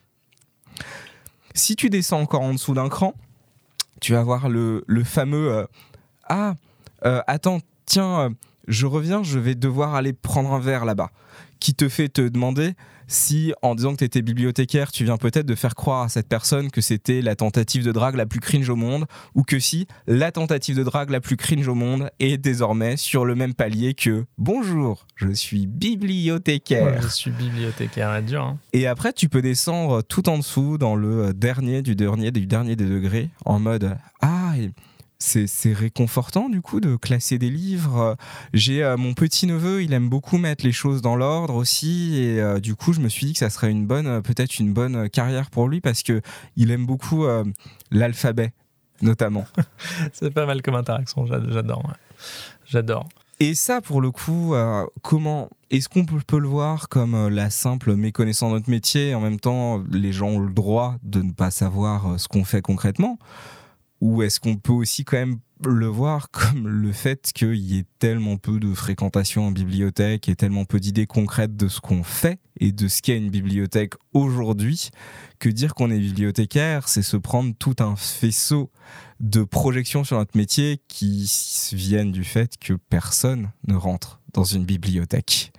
Si 1.53 1.75
tu 1.75 1.89
descends 1.89 2.21
encore 2.21 2.41
en 2.41 2.53
dessous 2.53 2.73
d'un 2.73 2.87
cran, 2.89 3.13
tu 3.99 4.13
vas 4.13 4.23
voir 4.23 4.47
le, 4.49 4.83
le 4.87 5.03
fameux 5.03 5.51
euh, 5.51 5.65
Ah, 6.27 6.55
euh, 7.05 7.21
attends, 7.27 7.59
tiens, 7.85 8.33
je 8.67 8.85
reviens, 8.85 9.23
je 9.23 9.39
vais 9.39 9.55
devoir 9.55 9.95
aller 9.95 10.13
prendre 10.13 10.51
un 10.53 10.59
verre 10.59 10.85
là-bas. 10.85 11.11
Qui 11.59 11.75
te 11.75 11.89
fait 11.89 12.09
te 12.09 12.21
demander 12.27 12.73
si, 13.07 13.53
en 13.61 13.75
disant 13.75 13.91
que 13.91 13.97
tu 13.97 14.03
étais 14.05 14.21
bibliothécaire, 14.21 14.91
tu 14.91 15.03
viens 15.03 15.17
peut-être 15.17 15.45
de 15.45 15.53
faire 15.53 15.75
croire 15.75 16.03
à 16.03 16.09
cette 16.09 16.27
personne 16.29 16.71
que 16.71 16.79
c'était 16.81 17.21
la 17.21 17.35
tentative 17.35 17.83
de 17.83 17.91
drague 17.91 18.15
la 18.15 18.25
plus 18.25 18.39
cringe 18.39 18.69
au 18.69 18.75
monde, 18.75 19.05
ou 19.35 19.43
que 19.43 19.59
si 19.59 19.85
la 20.07 20.31
tentative 20.31 20.75
de 20.77 20.83
drague 20.83 21.09
la 21.09 21.19
plus 21.19 21.35
cringe 21.37 21.67
au 21.67 21.75
monde 21.75 22.09
est 22.19 22.37
désormais 22.37 22.95
sur 22.97 23.25
le 23.25 23.35
même 23.35 23.53
palier 23.53 23.93
que 23.93 24.25
Bonjour, 24.37 25.05
je 25.17 25.31
suis 25.33 25.67
bibliothécaire. 25.67 27.01
Je 27.01 27.07
suis 27.09 27.31
bibliothécaire, 27.31 28.13
c'est 28.15 28.25
dur. 28.25 28.41
hein. 28.43 28.57
Et 28.73 28.87
après, 28.87 29.13
tu 29.13 29.29
peux 29.29 29.41
descendre 29.41 30.01
tout 30.01 30.29
en 30.29 30.37
dessous 30.37 30.77
dans 30.77 30.95
le 30.95 31.33
dernier 31.33 31.81
du 31.81 31.95
dernier 31.95 32.31
du 32.31 32.45
dernier 32.47 32.75
des 32.75 32.85
degrés, 32.87 33.29
en 33.45 33.59
mode 33.59 33.97
Ah, 34.21 34.53
c'est 35.47 35.73
réconfortant 35.73 36.49
du 36.49 36.61
coup 36.61 36.79
de 36.79 36.95
classer 36.95 37.37
des 37.37 37.49
livres. 37.49 38.17
J'ai 38.53 38.83
euh, 38.83 38.97
mon 38.97 39.13
petit 39.13 39.45
neveu, 39.47 39.83
il 39.83 39.93
aime 39.93 40.09
beaucoup 40.09 40.37
mettre 40.37 40.65
les 40.65 40.71
choses 40.71 41.01
dans 41.01 41.15
l'ordre 41.15 41.55
aussi, 41.55 42.15
et 42.17 42.41
euh, 42.41 42.59
du 42.59 42.75
coup, 42.75 42.91
je 42.93 42.99
me 42.99 43.09
suis 43.09 43.27
dit 43.27 43.33
que 43.33 43.39
ça 43.39 43.49
serait 43.49 43.69
une 43.71 43.85
bonne, 43.85 44.07
euh, 44.07 44.21
peut-être 44.21 44.59
une 44.59 44.73
bonne 44.73 45.09
carrière 45.09 45.49
pour 45.49 45.67
lui 45.67 45.79
parce 45.81 46.01
que 46.03 46.21
il 46.55 46.71
aime 46.71 46.85
beaucoup 46.85 47.25
euh, 47.25 47.43
l'alphabet, 47.91 48.51
notamment. 49.01 49.45
C'est 50.13 50.31
pas 50.31 50.45
mal 50.45 50.61
comme 50.61 50.75
interaction, 50.75 51.25
j'a- 51.25 51.41
j'adore. 51.49 51.85
ouais. 51.85 51.95
J'adore. 52.65 53.07
Et 53.39 53.55
ça, 53.55 53.81
pour 53.81 54.01
le 54.01 54.11
coup, 54.11 54.53
euh, 54.53 54.85
comment 55.01 55.49
est-ce 55.71 55.89
qu'on 55.89 56.05
peut, 56.05 56.19
peut 56.25 56.37
le 56.39 56.47
voir 56.47 56.89
comme 56.89 57.15
euh, 57.15 57.29
la 57.29 57.49
simple 57.49 57.95
méconnaissance 57.95 58.51
de 58.51 58.57
notre 58.57 58.69
métier 58.69 59.09
et 59.09 59.15
En 59.15 59.19
même 59.21 59.39
temps, 59.39 59.83
les 59.91 60.13
gens 60.13 60.27
ont 60.27 60.39
le 60.39 60.53
droit 60.53 60.95
de 61.01 61.21
ne 61.23 61.31
pas 61.31 61.49
savoir 61.49 62.05
euh, 62.13 62.17
ce 62.17 62.27
qu'on 62.27 62.43
fait 62.43 62.61
concrètement? 62.61 63.17
Ou 64.01 64.23
est-ce 64.23 64.39
qu'on 64.39 64.57
peut 64.57 64.73
aussi 64.73 65.05
quand 65.05 65.17
même 65.17 65.39
le 65.65 65.85
voir 65.85 66.29
comme 66.31 66.67
le 66.67 66.91
fait 66.91 67.31
qu'il 67.33 67.55
y 67.55 67.77
ait 67.77 67.85
tellement 67.99 68.37
peu 68.37 68.59
de 68.59 68.73
fréquentation 68.73 69.47
en 69.47 69.51
bibliothèque 69.51 70.27
et 70.27 70.35
tellement 70.35 70.65
peu 70.65 70.79
d'idées 70.79 71.05
concrètes 71.05 71.55
de 71.55 71.67
ce 71.67 71.79
qu'on 71.79 72.03
fait 72.03 72.39
et 72.59 72.71
de 72.71 72.87
ce 72.87 73.01
qu'est 73.01 73.17
une 73.17 73.29
bibliothèque 73.29 73.93
aujourd'hui 74.13 74.89
que 75.39 75.49
dire 75.49 75.73
qu'on 75.73 75.91
est 75.91 75.99
bibliothécaire, 75.99 76.87
c'est 76.87 77.01
se 77.01 77.17
prendre 77.17 77.53
tout 77.57 77.75
un 77.79 77.95
faisceau 77.95 78.71
de 79.19 79.43
projections 79.43 80.03
sur 80.03 80.17
notre 80.17 80.35
métier 80.35 80.81
qui 80.87 81.31
viennent 81.73 82.11
du 82.11 82.23
fait 82.23 82.57
que 82.59 82.73
personne 82.73 83.51
ne 83.67 83.75
rentre 83.75 84.19
dans 84.33 84.43
une 84.43 84.65
bibliothèque. 84.65 85.51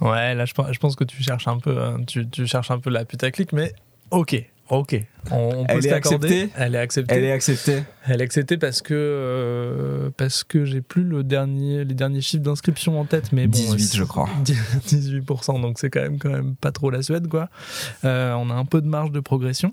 Ouais, 0.00 0.34
là, 0.34 0.44
je 0.44 0.52
pense, 0.52 0.72
je 0.72 0.78
pense 0.78 0.94
que 0.94 1.04
tu 1.04 1.22
cherches 1.22 1.48
un 1.48 1.58
peu, 1.58 1.82
hein, 1.82 2.04
tu, 2.06 2.28
tu 2.28 2.46
cherches 2.46 2.70
un 2.70 2.78
peu 2.78 2.90
la 2.90 3.06
putaclic, 3.06 3.52
mais 3.52 3.72
ok, 4.10 4.44
ok. 4.70 5.02
On, 5.32 5.36
on 5.36 5.64
peut 5.66 5.74
Elle 5.78 5.86
est 5.86 5.92
acceptée 5.92 6.50
Elle 6.56 6.74
est 6.74 6.78
acceptée. 6.78 7.14
Elle 7.16 7.24
est 7.24 7.32
acceptée 7.32 7.82
Elle 8.06 8.20
est 8.20 8.24
acceptée 8.24 8.56
parce 8.58 8.80
que 8.80 8.94
euh, 8.94 10.10
parce 10.16 10.44
que 10.44 10.64
j'ai 10.64 10.80
plus 10.80 11.02
le 11.02 11.24
dernier 11.24 11.84
les 11.84 11.94
derniers 11.94 12.20
chiffres 12.20 12.44
d'inscription 12.44 13.00
en 13.00 13.04
tête, 13.04 13.32
mais 13.32 13.46
bon, 13.48 13.58
18, 13.58 13.80
c'est- 13.80 13.96
je 13.98 14.04
crois. 14.04 14.28
18%, 14.86 15.60
donc 15.60 15.78
c'est 15.78 15.90
quand 15.90 16.02
même 16.02 16.18
quand 16.18 16.30
même 16.30 16.54
pas 16.54 16.70
trop 16.72 16.90
la 16.90 17.02
Suède, 17.02 17.26
quoi. 17.28 17.48
Euh, 18.04 18.34
on 18.34 18.50
a 18.50 18.54
un 18.54 18.64
peu 18.64 18.80
de 18.80 18.86
marge 18.86 19.10
de 19.10 19.20
progression. 19.20 19.72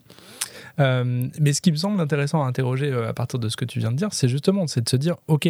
Euh, 0.80 1.28
mais 1.40 1.54
ce 1.54 1.62
qui 1.62 1.72
me 1.72 1.78
semble 1.78 2.02
intéressant 2.02 2.44
à 2.44 2.48
interroger 2.48 2.91
euh, 2.91 3.08
à 3.08 3.13
partir 3.13 3.38
de 3.38 3.48
ce 3.48 3.56
que 3.56 3.65
tu 3.65 3.78
viens 3.78 3.91
de 3.91 3.96
dire, 3.96 4.10
c'est 4.12 4.28
justement 4.28 4.65
c'est 4.65 4.82
de 4.82 4.89
se 4.89 4.96
dire, 4.96 5.17
ok, 5.28 5.48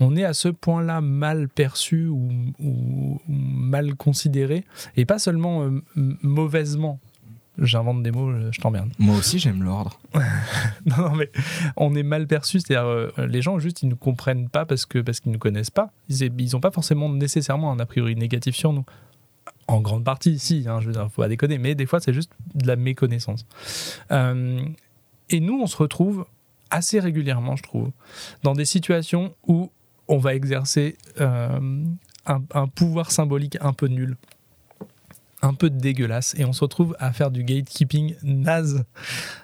on 0.00 0.16
est 0.16 0.24
à 0.24 0.32
ce 0.32 0.48
point-là 0.48 1.02
mal 1.02 1.48
perçu 1.50 2.06
ou, 2.06 2.30
ou- 2.58 3.20
ou 3.28 3.34
mal 3.34 3.94
considéré, 3.94 4.64
et 4.96 5.04
pas 5.04 5.18
seulement 5.18 5.64
euh, 5.64 5.82
mauvaisement. 6.22 6.98
J'invente 7.58 8.02
des 8.02 8.10
mots, 8.10 8.32
je 8.50 8.60
t'emmerde. 8.60 8.90
Moi 8.98 9.16
aussi, 9.16 9.38
j'aime 9.38 9.62
l'ordre. 9.62 10.00
Non, 10.86 11.14
mais 11.14 11.30
on 11.76 11.94
est 11.94 12.02
mal 12.02 12.26
perçu, 12.26 12.60
c'est-à-dire 12.60 12.86
euh, 12.86 13.10
les 13.26 13.42
gens 13.42 13.58
juste 13.58 13.82
ils 13.82 13.88
nous 13.88 13.96
comprennent 13.96 14.48
pas 14.48 14.66
parce 14.66 14.86
que 14.86 14.98
parce 14.98 15.20
qu'ils 15.20 15.32
nous 15.32 15.38
connaissent 15.38 15.70
pas. 15.70 15.90
Ils 16.08 16.22
ils 16.40 16.56
ont 16.56 16.60
pas 16.60 16.70
forcément 16.70 17.08
nécessairement 17.08 17.72
un 17.72 17.78
a 17.78 17.86
priori 17.86 18.16
négatif 18.16 18.54
sur 18.54 18.72
nous. 18.72 18.84
En 19.66 19.80
grande 19.80 20.04
partie, 20.04 20.38
si, 20.38 20.64
hein, 20.68 20.80
je 20.80 20.86
veux 20.86 20.92
dire, 20.92 21.08
faut 21.10 21.22
pas 21.22 21.28
déconner, 21.28 21.58
mais 21.58 21.74
des 21.74 21.86
fois 21.86 22.00
c'est 22.00 22.12
juste 22.12 22.32
de 22.54 22.66
la 22.66 22.76
méconnaissance. 22.76 23.46
Euh, 24.10 24.60
et 25.30 25.40
nous, 25.40 25.58
on 25.60 25.66
se 25.66 25.76
retrouve 25.76 26.26
assez 26.70 27.00
régulièrement, 27.00 27.56
je 27.56 27.62
trouve, 27.62 27.90
dans 28.42 28.52
des 28.52 28.64
situations 28.64 29.34
où 29.46 29.70
on 30.08 30.18
va 30.18 30.34
exercer 30.34 30.96
euh, 31.20 31.84
un, 32.26 32.42
un 32.52 32.66
pouvoir 32.68 33.10
symbolique 33.10 33.56
un 33.60 33.72
peu 33.72 33.86
nul, 33.86 34.16
un 35.44 35.54
peu 35.54 35.70
dégueulasse, 35.70 36.34
et 36.38 36.44
on 36.44 36.52
se 36.52 36.60
retrouve 36.62 36.96
à 36.98 37.12
faire 37.12 37.30
du 37.30 37.44
gatekeeping 37.44 38.14
naze, 38.22 38.84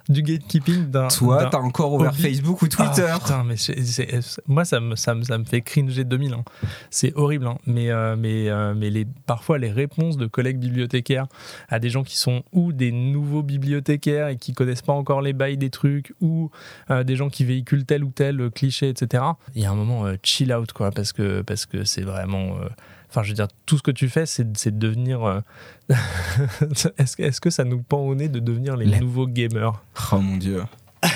du 0.09 0.23
gatekeeping 0.23 0.91
d'un. 0.91 1.09
Toi, 1.09 1.49
t'as 1.51 1.59
encore 1.59 1.93
ouvert 1.93 2.11
hobby. 2.11 2.23
Facebook 2.23 2.63
ou 2.63 2.69
Twitter 2.69 3.07
Ah, 3.09 3.19
putain, 3.19 3.45
mais 3.45 3.57
c'est- 3.57 3.81
c'est- 3.83 4.41
moi, 4.49 4.65
ça 4.65 4.81
me, 4.81 4.97
ça, 4.97 5.15
me, 5.15 5.23
ça 5.23 5.39
me 5.39 5.45
fait 5.45 5.61
cringer 5.61 6.05
2000. 6.05 6.33
hein. 6.35 6.45
C'est 6.91 7.15
horrible. 7.17 7.47
hein. 7.47 7.59
Mais, 7.67 7.91
euh, 7.91 8.17
mais, 8.17 8.49
euh, 8.49 8.75
mais 8.75 8.91
les, 8.91 9.07
parfois, 9.27 9.59
les 9.59 9.71
réponses 9.71 10.17
de 10.17 10.27
collègues 10.27 10.59
bibliothécaires 10.59 11.27
à 11.69 11.79
des 11.79 11.91
gens 11.91 12.03
qui 12.03 12.17
sont 12.17 12.43
ou 12.53 12.73
des 12.73 12.93
nouveaux 12.93 13.43
bibliothécaires 13.43 14.29
et 14.29 14.37
qui 14.37 14.53
connaissent 14.55 14.83
pas 14.83 14.93
encore 14.95 15.21
les 15.21 15.33
bails 15.33 15.59
des 15.59 15.71
trucs, 15.71 16.13
ou 16.21 16.51
euh, 16.91 17.05
des 17.05 17.17
gens 17.17 17.29
qui 17.29 17.45
véhiculent 17.45 17.85
tel 17.85 18.05
ou 18.05 18.11
tel 18.11 18.51
cliché, 18.51 18.89
etc. 18.89 19.23
Il 19.55 19.63
y 19.63 19.67
a 19.67 19.71
un 19.71 19.75
moment 19.75 20.05
chill 20.23 20.53
out, 20.55 20.73
quoi, 20.73 20.91
parce 20.91 21.13
que 21.13 21.43
parce 21.43 21.67
que 21.67 21.85
c'est 21.85 22.03
vraiment. 22.03 22.55
Enfin, 23.11 23.23
je 23.25 23.29
veux 23.31 23.35
dire, 23.35 23.49
tout 23.67 23.77
ce 23.77 23.83
que 23.83 23.91
tu 23.91 24.09
fais, 24.09 24.25
c'est 24.25 24.45
de 24.53 24.71
devenir. 24.79 25.25
euh, 25.25 25.41
Est-ce 26.99 27.17
que, 27.17 27.23
est-ce 27.25 27.41
que 27.41 27.51
ça 27.51 27.65
nous 27.65 27.83
pend 27.83 27.99
au 27.99 28.15
nez 28.15 28.29
de 28.29 28.39
devenir 28.39 28.77
les 28.77 28.87
Les- 28.87 29.01
nouveaux 29.01 29.27
gamers? 29.27 29.83
Oh 30.13 30.21
mon 30.21 30.37
dieu. 30.37 30.63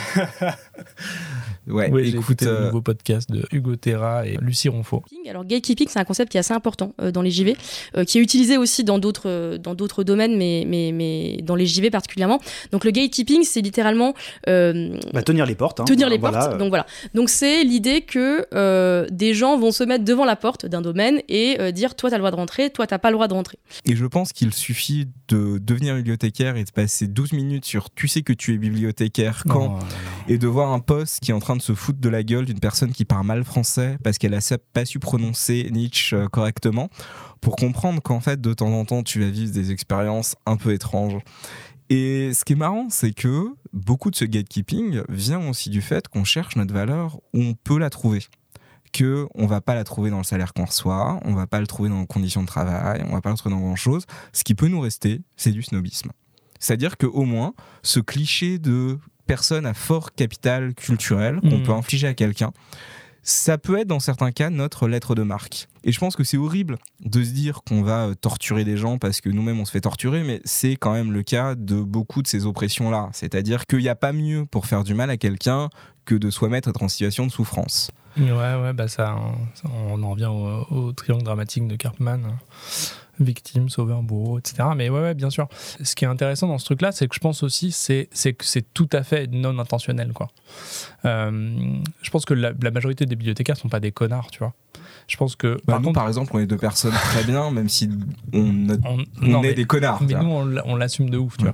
ouais, 1.67 1.91
Oui, 1.93 2.05
j'ai 2.05 2.09
écoute, 2.11 2.23
écouté 2.25 2.45
le 2.47 2.51
euh, 2.53 2.65
nouveau 2.67 2.81
podcast 2.83 3.31
de 3.31 3.45
Hugo 3.53 3.77
Terra 3.77 4.27
et 4.27 4.37
Lucie 4.41 4.69
Ronfaux. 4.69 5.03
Alors 5.29 5.45
gatekeeping, 5.45 5.89
c'est 5.89 5.99
un 5.99 6.05
concept 6.05 6.31
qui 6.33 6.37
est 6.37 6.41
assez 6.41 6.53
important 6.55 6.95
euh, 7.01 7.11
dans 7.11 7.23
les 7.23 7.31
JV, 7.31 7.57
euh, 7.97 8.05
qui 8.05 8.19
est 8.19 8.21
utilisé 8.21 8.57
aussi 8.57 8.85
dans 8.85 8.99
d'autres 8.99 9.29
euh, 9.29 9.59
dans 9.59 9.75
d'autres 9.75 10.05
domaines, 10.05 10.37
mais, 10.37 10.65
mais, 10.67 10.93
mais 10.93 11.39
dans 11.43 11.55
les 11.57 11.67
JV 11.67 11.91
particulièrement. 11.91 12.41
Donc 12.73 12.85
le 12.85 12.91
gatekeeping, 12.91 13.43
c'est 13.45 13.61
littéralement 13.63 14.15
euh, 14.49 14.97
Bah, 15.13 15.23
tenir 15.23 15.47
les 15.47 15.55
portes. 15.55 15.81
hein. 15.81 15.85
tenir 15.85 16.09
les 16.09 16.19
Voilà, 16.19 16.39
portes. 16.41 16.53
euh, 16.55 16.59
Donc 16.59 16.69
voilà. 16.69 16.87
Donc 17.15 17.31
c'est 17.31 17.65
l'idée 17.65 18.03
que 18.03 18.47
euh, 18.55 19.07
des 19.11 19.35
gens 19.35 19.59
vont 19.59 19.73
se 19.73 19.85
mettre 19.85 20.05
devant 20.05 20.25
la 20.25 20.37
porte 20.37 20.67
d'un 20.67 20.83
domaine 20.83 21.21
et 21.29 21.57
euh, 21.61 21.71
dire 21.73 21.95
toi 21.95 22.11
t'as 22.11 22.17
le 22.17 22.21
droit 22.21 22.31
de 22.31 22.37
rentrer, 22.37 22.71
toi 22.71 22.87
t'as 22.87 22.99
pas 22.99 23.11
le 23.11 23.15
droit 23.15 23.29
de 23.29 23.35
rentrer. 23.35 23.59
Et 23.87 23.97
je 23.97 24.07
pense 24.07 24.33
qu'il 24.33 24.53
suffit 24.53 25.09
de 25.29 25.59
devenir 25.59 25.95
bibliothécaire 25.97 26.57
et 26.57 26.65
de 26.65 26.71
passer 26.71 27.07
12 27.07 27.33
minutes 27.33 27.65
sur 27.65 27.91
tu 27.91 28.09
sais 28.09 28.23
que 28.23 28.33
tu 28.33 28.55
es 28.55 28.59
bibliothécaire 28.59 29.45
quand? 29.49 29.69
Non, 29.69 29.79
et 30.29 30.39
de 30.39 30.47
voir 30.47 30.73
un 30.73 30.81
poste 30.81 31.21
qui 31.21 31.31
est 31.31 31.35
en 31.35 31.41
train 31.41 31.54
de 31.57 31.63
se 31.63 31.75
foutre 31.75 32.01
de 32.01 32.09
la 32.09 32.23
gueule 32.23 32.45
d'une 32.45 32.61
personne 32.61 32.93
qui 32.93 33.05
parle 33.05 33.27
mal 33.27 33.45
français 33.45 33.99
parce 34.03 34.19
qu'elle 34.19 34.35
a 34.35 34.41
sa- 34.41 34.59
pas 34.59 34.85
su 34.85 34.99
prononcer 34.99 35.69
Nietzsche 35.73 36.15
euh, 36.17 36.29
correctement 36.29 36.89
pour 37.41 37.57
comprendre 37.57 38.01
qu'en 38.03 38.21
fait 38.21 38.41
de 38.41 38.53
temps 38.55 38.73
en 38.73 38.85
temps 38.85 39.03
tu 39.03 39.21
vas 39.21 39.31
vivre 39.31 39.53
des 39.53 39.71
expériences 39.71 40.37
un 40.47 40.57
peu 40.57 40.73
étranges. 40.73 41.19
Et 41.91 42.33
ce 42.33 42.45
qui 42.45 42.55
est 42.55 42.57
marrant, 42.57 42.89
c'est 42.89 43.13
que 43.13 43.49
beaucoup 43.73 44.11
de 44.11 44.17
ce 44.17 44.25
gatekeeping 44.25 45.03
vient 45.09 45.47
aussi 45.49 45.69
du 45.71 45.83
fait 45.83 46.09
qu'on 46.09 46.25
cherche 46.25 46.57
notre 46.57 46.73
valeur 46.73 47.17
où 47.35 47.41
on 47.43 47.55
peut 47.55 47.79
la 47.79 47.91
trouver. 47.91 48.21
Que 48.93 49.27
on 49.35 49.47
va 49.47 49.61
pas 49.61 49.75
la 49.75 49.83
trouver 49.85 50.09
dans 50.11 50.19
le 50.19 50.25
salaire 50.25 50.55
qu'on 50.55 50.65
reçoit, 50.67 51.19
on 51.25 51.35
va 51.35 51.47
pas 51.47 51.61
le 51.61 51.67
trouver 51.67 51.89
dans 51.89 51.99
nos 51.99 52.07
conditions 52.07 52.43
de 52.43 52.47
travail, 52.47 53.05
on 53.09 53.13
va 53.13 53.21
pas 53.21 53.31
le 53.31 53.37
trouver 53.37 53.55
dans 53.55 53.61
grand 53.61 53.77
chose. 53.77 54.05
Ce 54.33 54.45
qui 54.45 54.55
peut 54.55 54.69
nous 54.69 54.81
rester, 54.81 55.21
c'est 55.37 55.51
du 55.51 55.63
snobisme. 55.63 56.11
C'est-à-dire 56.61 56.97
qu'au 56.97 57.25
moins, 57.25 57.53
ce 57.83 57.99
cliché 58.01 58.59
de 58.59 58.99
personne 59.27 59.67
à 59.67 59.75
fort 59.75 60.13
capital 60.15 60.75
culturel 60.75 61.41
qu'on 61.41 61.59
Mhm. 61.59 61.63
peut 61.65 61.73
infliger 61.73 62.07
à 62.07 62.15
quelqu'un, 62.15 62.53
ça 63.23 63.57
peut 63.57 63.79
être 63.79 63.87
dans 63.89 64.01
certains 64.01 64.33
cas 64.33 64.51
notre 64.51 64.87
lettre 64.87 65.15
de 65.15 65.23
marque. 65.23 65.69
Et 65.83 65.93
je 65.93 65.99
pense 65.99 66.15
que 66.15 66.25
c'est 66.25 66.37
horrible 66.37 66.77
de 67.01 67.23
se 67.25 67.31
dire 67.31 67.61
qu'on 67.67 67.83
va 67.83 68.07
euh, 68.09 68.15
torturer 68.15 68.65
des 68.65 68.77
gens 68.77 68.99
parce 68.99 69.21
que 69.23 69.31
nous-mêmes 69.31 69.61
on 69.61 69.65
se 69.65 69.71
fait 69.71 69.81
torturer, 69.81 70.23
mais 70.25 70.41
c'est 70.45 70.77
quand 70.77 70.93
même 70.93 71.11
le 71.13 71.23
cas 71.23 71.55
de 71.55 71.81
beaucoup 71.83 72.21
de 72.23 72.27
ces 72.27 72.45
oppressions-là. 72.45 73.09
C'est-à-dire 73.13 73.65
qu'il 73.67 73.79
n'y 73.79 73.89
a 73.89 73.95
pas 73.95 74.13
mieux 74.13 74.45
pour 74.45 74.67
faire 74.67 74.85
du 74.85 74.93
mal 74.95 75.09
à 75.11 75.17
quelqu'un 75.17 75.71
que 76.05 76.15
de 76.15 76.29
soi-même 76.31 76.59
être 76.67 76.83
en 76.83 76.89
situation 76.89 77.27
de 77.27 77.33
souffrance. 77.33 77.91
Ouais, 78.19 78.31
ouais, 78.31 78.73
bah 78.75 78.89
ça, 78.89 79.17
on 79.91 80.03
en 80.03 80.11
revient 80.11 80.27
au, 80.27 80.67
au 80.71 80.93
triangle 80.93 81.25
dramatique 81.25 81.67
de 81.67 81.77
Karpman. 81.77 82.21
Victime, 83.21 83.69
sauveur, 83.69 84.03
bourreau, 84.03 84.39
etc. 84.39 84.69
Mais 84.77 84.89
ouais, 84.89 85.15
bien 85.15 85.31
sûr. 85.31 85.49
Ce 85.83 85.95
qui 85.95 86.05
est 86.05 86.09
intéressant 86.09 86.49
dans 86.49 86.59
ce 86.59 86.65
truc-là, 86.65 86.93
c'est 86.93 87.09
que 87.09 87.15
je 87.15 87.21
pense 87.21 87.43
aussi 87.43 87.73
c'est, 87.73 88.09
que 88.11 88.45
c'est 88.45 88.75
tout 88.75 88.89
à 88.93 89.03
fait 89.03 89.27
non 89.31 89.59
intentionnel. 89.59 90.13
Quoi. 90.13 90.29
Euh, 91.05 91.77
je 92.03 92.11
pense 92.11 92.25
que 92.25 92.35
la, 92.35 92.53
la 92.61 92.71
majorité 92.71 93.07
des 93.07 93.17
bibliothécaires 93.17 93.57
sont 93.57 93.69
pas 93.69 93.81
des 93.81 93.93
connards, 93.93 94.31
tu 94.31 94.41
vois. 94.41 94.55
Je 95.07 95.17
pense 95.17 95.37
que. 95.37 95.55
Bah, 95.57 95.61
par 95.75 95.81
nous, 95.81 95.87
contre, 95.89 96.01
par 96.01 96.09
exemple, 96.09 96.31
on 96.35 96.39
est 96.39 96.47
deux 96.47 96.57
personnes 96.57 96.93
très 96.93 97.25
bien, 97.25 97.51
même 97.51 97.69
si 97.69 97.91
on, 98.33 98.69
a- 98.71 98.77
on, 98.89 98.99
on 99.23 99.27
non, 99.27 99.39
est 99.41 99.49
mais- 99.49 99.55
des 99.55 99.65
connards. 99.67 100.03
Mais 100.03 100.15
nous, 100.15 100.27
on, 100.31 100.45
l'a- 100.47 100.63
on 100.67 100.77
l'assume 100.77 101.11
de 101.11 101.19
ouf, 101.19 101.37
tu 101.37 101.45
Ouais. 101.45 101.53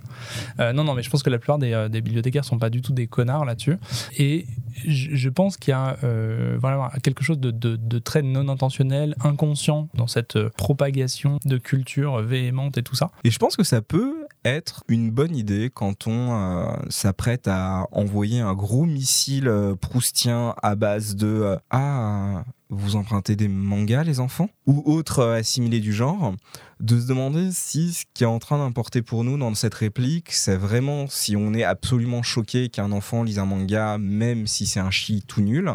vois. 0.56 0.66
Euh, 0.66 0.72
non, 0.72 0.84
non, 0.84 0.94
mais 0.94 1.02
je 1.02 1.10
pense 1.10 1.22
que 1.22 1.30
la 1.30 1.38
plupart 1.38 1.58
des, 1.58 1.72
euh, 1.72 1.88
des 1.88 2.00
bibliothécaires 2.00 2.44
sont 2.44 2.58
pas 2.58 2.70
du 2.70 2.80
tout 2.82 2.92
des 2.92 3.06
connards 3.08 3.44
là-dessus. 3.44 3.76
Et 4.16 4.46
je, 4.86 5.08
je 5.14 5.28
pense 5.28 5.56
qu'il 5.56 5.72
y 5.72 5.74
a 5.74 5.96
euh, 6.04 6.56
voilà, 6.60 6.90
quelque 7.02 7.24
chose 7.24 7.38
de, 7.40 7.50
de- 7.50 7.76
de 7.76 7.98
très 7.98 8.22
non 8.22 8.48
intentionnel, 8.48 9.14
inconscient 9.24 9.88
dans 9.94 10.06
cette 10.06 10.38
propagation 10.50 11.38
de 11.44 11.58
culture 11.58 12.20
véhémente 12.22 12.78
et 12.78 12.82
tout 12.82 12.94
ça. 12.94 13.10
Et 13.24 13.30
je 13.30 13.38
pense 13.38 13.56
que 13.56 13.64
ça 13.64 13.82
peut 13.82 14.14
être 14.44 14.84
une 14.88 15.10
bonne 15.10 15.36
idée 15.36 15.70
quand 15.72 16.06
on 16.06 16.32
euh, 16.32 16.72
s'apprête 16.88 17.46
à 17.48 17.86
envoyer 17.92 18.40
un 18.40 18.54
gros 18.54 18.84
missile 18.84 19.48
euh, 19.48 19.74
proustien 19.74 20.54
à 20.62 20.74
base 20.74 21.16
de 21.16 21.26
euh, 21.26 21.56
Ah, 21.70 22.44
vous 22.70 22.96
empruntez 22.96 23.36
des 23.36 23.48
mangas, 23.48 24.04
les 24.04 24.20
enfants? 24.20 24.48
Ou 24.66 24.82
autre 24.86 25.20
euh, 25.20 25.38
assimilé 25.38 25.80
du 25.80 25.92
genre, 25.92 26.34
de 26.78 27.00
se 27.00 27.06
demander 27.06 27.50
si 27.52 27.92
ce 27.92 28.04
qui 28.14 28.22
est 28.22 28.28
en 28.28 28.38
train 28.38 28.58
d'importer 28.58 29.02
pour 29.02 29.24
nous 29.24 29.36
dans 29.36 29.54
cette 29.54 29.74
réplique, 29.74 30.32
c'est 30.32 30.56
vraiment 30.56 31.06
si 31.08 31.36
on 31.36 31.52
est 31.52 31.64
absolument 31.64 32.22
choqué 32.22 32.68
qu'un 32.68 32.92
enfant 32.92 33.22
lise 33.22 33.38
un 33.38 33.46
manga, 33.46 33.98
même 33.98 34.46
si 34.46 34.66
c'est 34.66 34.80
un 34.80 34.90
chi 34.90 35.22
tout 35.26 35.42
nul, 35.42 35.74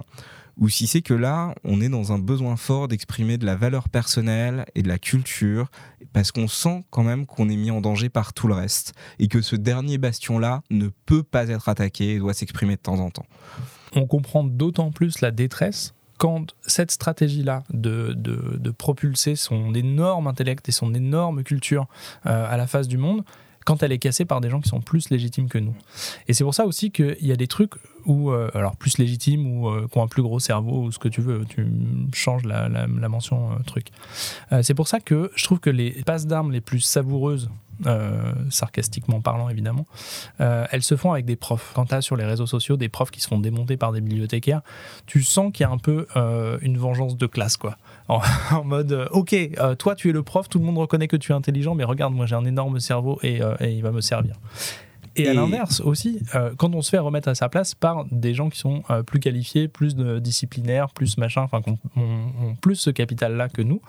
ou 0.57 0.69
si 0.69 0.87
c'est 0.87 1.01
que 1.01 1.13
là, 1.13 1.53
on 1.63 1.81
est 1.81 1.89
dans 1.89 2.11
un 2.13 2.19
besoin 2.19 2.55
fort 2.55 2.87
d'exprimer 2.87 3.37
de 3.37 3.45
la 3.45 3.55
valeur 3.55 3.89
personnelle 3.89 4.65
et 4.75 4.81
de 4.81 4.87
la 4.87 4.97
culture, 4.97 5.69
parce 6.13 6.31
qu'on 6.31 6.47
sent 6.47 6.85
quand 6.89 7.03
même 7.03 7.25
qu'on 7.25 7.49
est 7.49 7.55
mis 7.55 7.71
en 7.71 7.81
danger 7.81 8.09
par 8.09 8.33
tout 8.33 8.47
le 8.47 8.53
reste, 8.53 8.93
et 9.19 9.27
que 9.27 9.41
ce 9.41 9.55
dernier 9.55 9.97
bastion-là 9.97 10.61
ne 10.69 10.87
peut 11.05 11.23
pas 11.23 11.49
être 11.49 11.69
attaqué 11.69 12.15
et 12.15 12.19
doit 12.19 12.33
s'exprimer 12.33 12.75
de 12.75 12.81
temps 12.81 12.99
en 12.99 13.09
temps. 13.09 13.25
on 13.95 14.07
comprend 14.07 14.43
d'autant 14.43 14.91
plus 14.91 15.21
la 15.21 15.31
détresse 15.31 15.93
quand 16.17 16.55
cette 16.65 16.91
stratégie-là 16.91 17.63
de, 17.71 18.71
propulser 18.77 19.35
son 19.35 19.73
énorme 19.73 20.27
intellect 20.27 20.67
et 20.69 20.71
son 20.71 20.93
énorme 20.93 21.43
culture 21.43 21.87
euh, 22.25 22.47
à 22.49 22.57
la 22.57 22.67
face 22.67 22.87
du 22.87 22.97
monde, 22.97 23.23
quand 23.65 23.83
elle 23.83 23.91
est 23.91 23.97
cassée 23.99 24.25
par 24.25 24.39
des 24.41 24.49
gens 24.49 24.61
qui 24.61 24.69
sont 24.69 24.79
plus 24.79 25.09
légitimes 25.09 25.49
que 25.49 25.57
nous. 25.57 25.75
Et 26.27 26.33
c'est 26.33 26.43
pour 26.43 26.53
ça 26.53 26.65
aussi 26.65 26.91
qu'il 26.91 27.17
y 27.21 27.31
a 27.31 27.35
des 27.35 27.47
trucs 27.47 27.73
où, 28.05 28.29
euh, 28.31 28.49
alors 28.53 28.75
plus 28.75 28.97
légitimes 28.99 29.45
ou 29.47 29.67
euh, 29.67 29.87
qui 29.91 29.97
ont 29.97 30.03
un 30.03 30.07
plus 30.07 30.21
gros 30.21 30.39
cerveau 30.39 30.83
ou 30.83 30.91
ce 30.91 30.99
que 30.99 31.09
tu 31.09 31.21
veux, 31.21 31.43
tu 31.49 31.67
changes 32.13 32.43
la, 32.45 32.69
la- 32.69 32.85
mention 33.09 33.51
euh, 33.51 33.55
truc. 33.65 33.87
Euh, 34.51 34.61
c'est 34.61 34.75
pour 34.75 34.87
ça 34.87 34.99
que 34.99 35.31
je 35.35 35.43
trouve 35.43 35.59
que 35.59 35.71
les 35.71 35.91
passes 36.05 36.27
d'armes 36.27 36.51
les 36.51 36.61
plus 36.61 36.79
savoureuses, 36.79 37.49
sarcastiquement 38.49 39.19
parlant 39.19 39.49
évidemment, 39.49 39.85
elles 40.39 40.81
se 40.81 40.95
font 40.95 41.11
avec 41.11 41.25
des 41.25 41.35
profs. 41.35 41.73
Quand 41.75 41.85
tu 41.85 42.01
sur 42.01 42.15
les 42.15 42.23
réseaux 42.23 42.45
sociaux 42.45 42.77
des 42.77 42.87
profs 42.87 43.11
qui 43.11 43.19
se 43.19 43.27
font 43.27 43.37
démonter 43.39 43.75
par 43.75 43.91
des 43.91 43.99
bibliothécaires, 43.99 44.61
tu 45.07 45.23
sens 45.23 45.51
qu'il 45.51 45.65
y 45.65 45.67
a 45.67 45.71
un 45.71 45.77
peu 45.77 46.07
une 46.61 46.77
vengeance 46.77 47.17
de 47.17 47.27
classe, 47.27 47.57
quoi. 47.57 47.77
En, 48.07 48.21
en 48.51 48.63
mode, 48.63 48.91
euh, 48.91 49.07
ok, 49.11 49.33
euh, 49.33 49.75
toi 49.75 49.95
tu 49.95 50.09
es 50.09 50.11
le 50.11 50.23
prof, 50.23 50.49
tout 50.49 50.59
le 50.59 50.65
monde 50.65 50.77
reconnaît 50.77 51.07
que 51.07 51.17
tu 51.17 51.31
es 51.31 51.35
intelligent, 51.35 51.75
mais 51.75 51.83
regarde, 51.83 52.13
moi 52.13 52.25
j'ai 52.25 52.35
un 52.35 52.45
énorme 52.45 52.79
cerveau 52.79 53.19
et, 53.23 53.41
euh, 53.41 53.55
et 53.59 53.71
il 53.71 53.81
va 53.81 53.91
me 53.91 54.01
servir. 54.01 54.35
Et, 55.17 55.29
à 55.29 55.33
l'inverse 55.33 55.79
aussi, 55.79 56.19
quand 56.57 56.75
on 56.75 56.81
se 56.81 56.89
fait 56.89 56.97
remettre 56.97 57.29
à 57.29 57.35
sa 57.35 57.47
place 57.47 57.73
par 57.73 58.03
des 58.11 58.33
gens 58.33 58.49
qui 58.49 58.59
sont 58.59 58.83
plus 59.07 59.21
qualifiés, 59.21 59.69
plus 59.69 59.95
disciplinaires, 59.95 60.89
plus 60.89 61.17
machin, 61.17 61.43
enfin, 61.43 61.61
qui 61.61 61.69
ont, 61.69 62.55
plus 62.59 62.75
ce 62.75 62.89
capital-là 62.89 63.47
que 63.47 63.61
nous, 63.61 63.79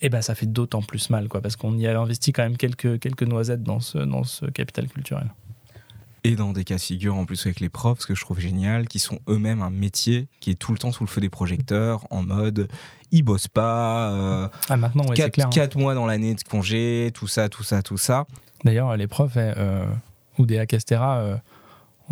et 0.00 0.08
ben 0.08 0.22
ça 0.22 0.34
fait 0.34 0.46
d'autant 0.46 0.80
plus 0.80 1.10
mal, 1.10 1.28
quoi, 1.28 1.42
parce 1.42 1.56
qu'on 1.56 1.76
y 1.76 1.86
a 1.86 2.00
investi 2.00 2.32
quand 2.32 2.44
même 2.44 2.56
quelques, 2.56 2.98
quelques 2.98 3.24
noisettes 3.24 3.62
dans 3.62 3.80
ce, 3.80 3.98
dans 3.98 4.24
ce 4.24 4.46
capital 4.46 4.88
culturel. 4.88 5.26
Et 6.24 6.34
dans 6.34 6.52
des 6.52 6.64
cas 6.64 6.76
de 6.76 6.80
figure 6.80 7.16
en 7.16 7.24
plus 7.24 7.46
avec 7.46 7.60
les 7.60 7.68
profs, 7.68 8.00
ce 8.00 8.06
que 8.06 8.14
je 8.14 8.20
trouve 8.22 8.40
génial, 8.40 8.88
qui 8.88 8.98
sont 8.98 9.20
eux-mêmes 9.28 9.62
un 9.62 9.70
métier 9.70 10.28
qui 10.40 10.50
est 10.50 10.54
tout 10.56 10.72
le 10.72 10.78
temps 10.78 10.92
sous 10.92 11.04
le 11.04 11.08
feu 11.08 11.20
des 11.20 11.28
projecteurs, 11.30 12.06
en 12.10 12.22
mode 12.22 12.68
ils 13.10 13.22
bossent 13.22 13.48
pas, 13.48 14.10
euh, 14.12 14.48
Ah, 14.68 14.76
maintenant, 14.76 15.04
ouais, 15.04 15.16
c'est 15.16 15.30
quatre, 15.30 15.50
clair. 15.50 15.68
hein. 15.74 15.80
mois 15.80 15.94
dans 15.94 16.06
l'année 16.06 16.34
de 16.34 16.42
congé, 16.42 17.10
tout 17.14 17.26
ça, 17.28 17.48
tout 17.48 17.62
ça, 17.62 17.82
tout 17.82 17.96
ça. 17.96 18.26
D'ailleurs, 18.64 18.96
les 18.96 19.06
profs 19.06 19.36
eh, 19.36 19.52
euh, 19.56 19.86
ou 20.38 20.44
des 20.44 20.66
Castera, 20.66 21.18
euh, 21.18 21.36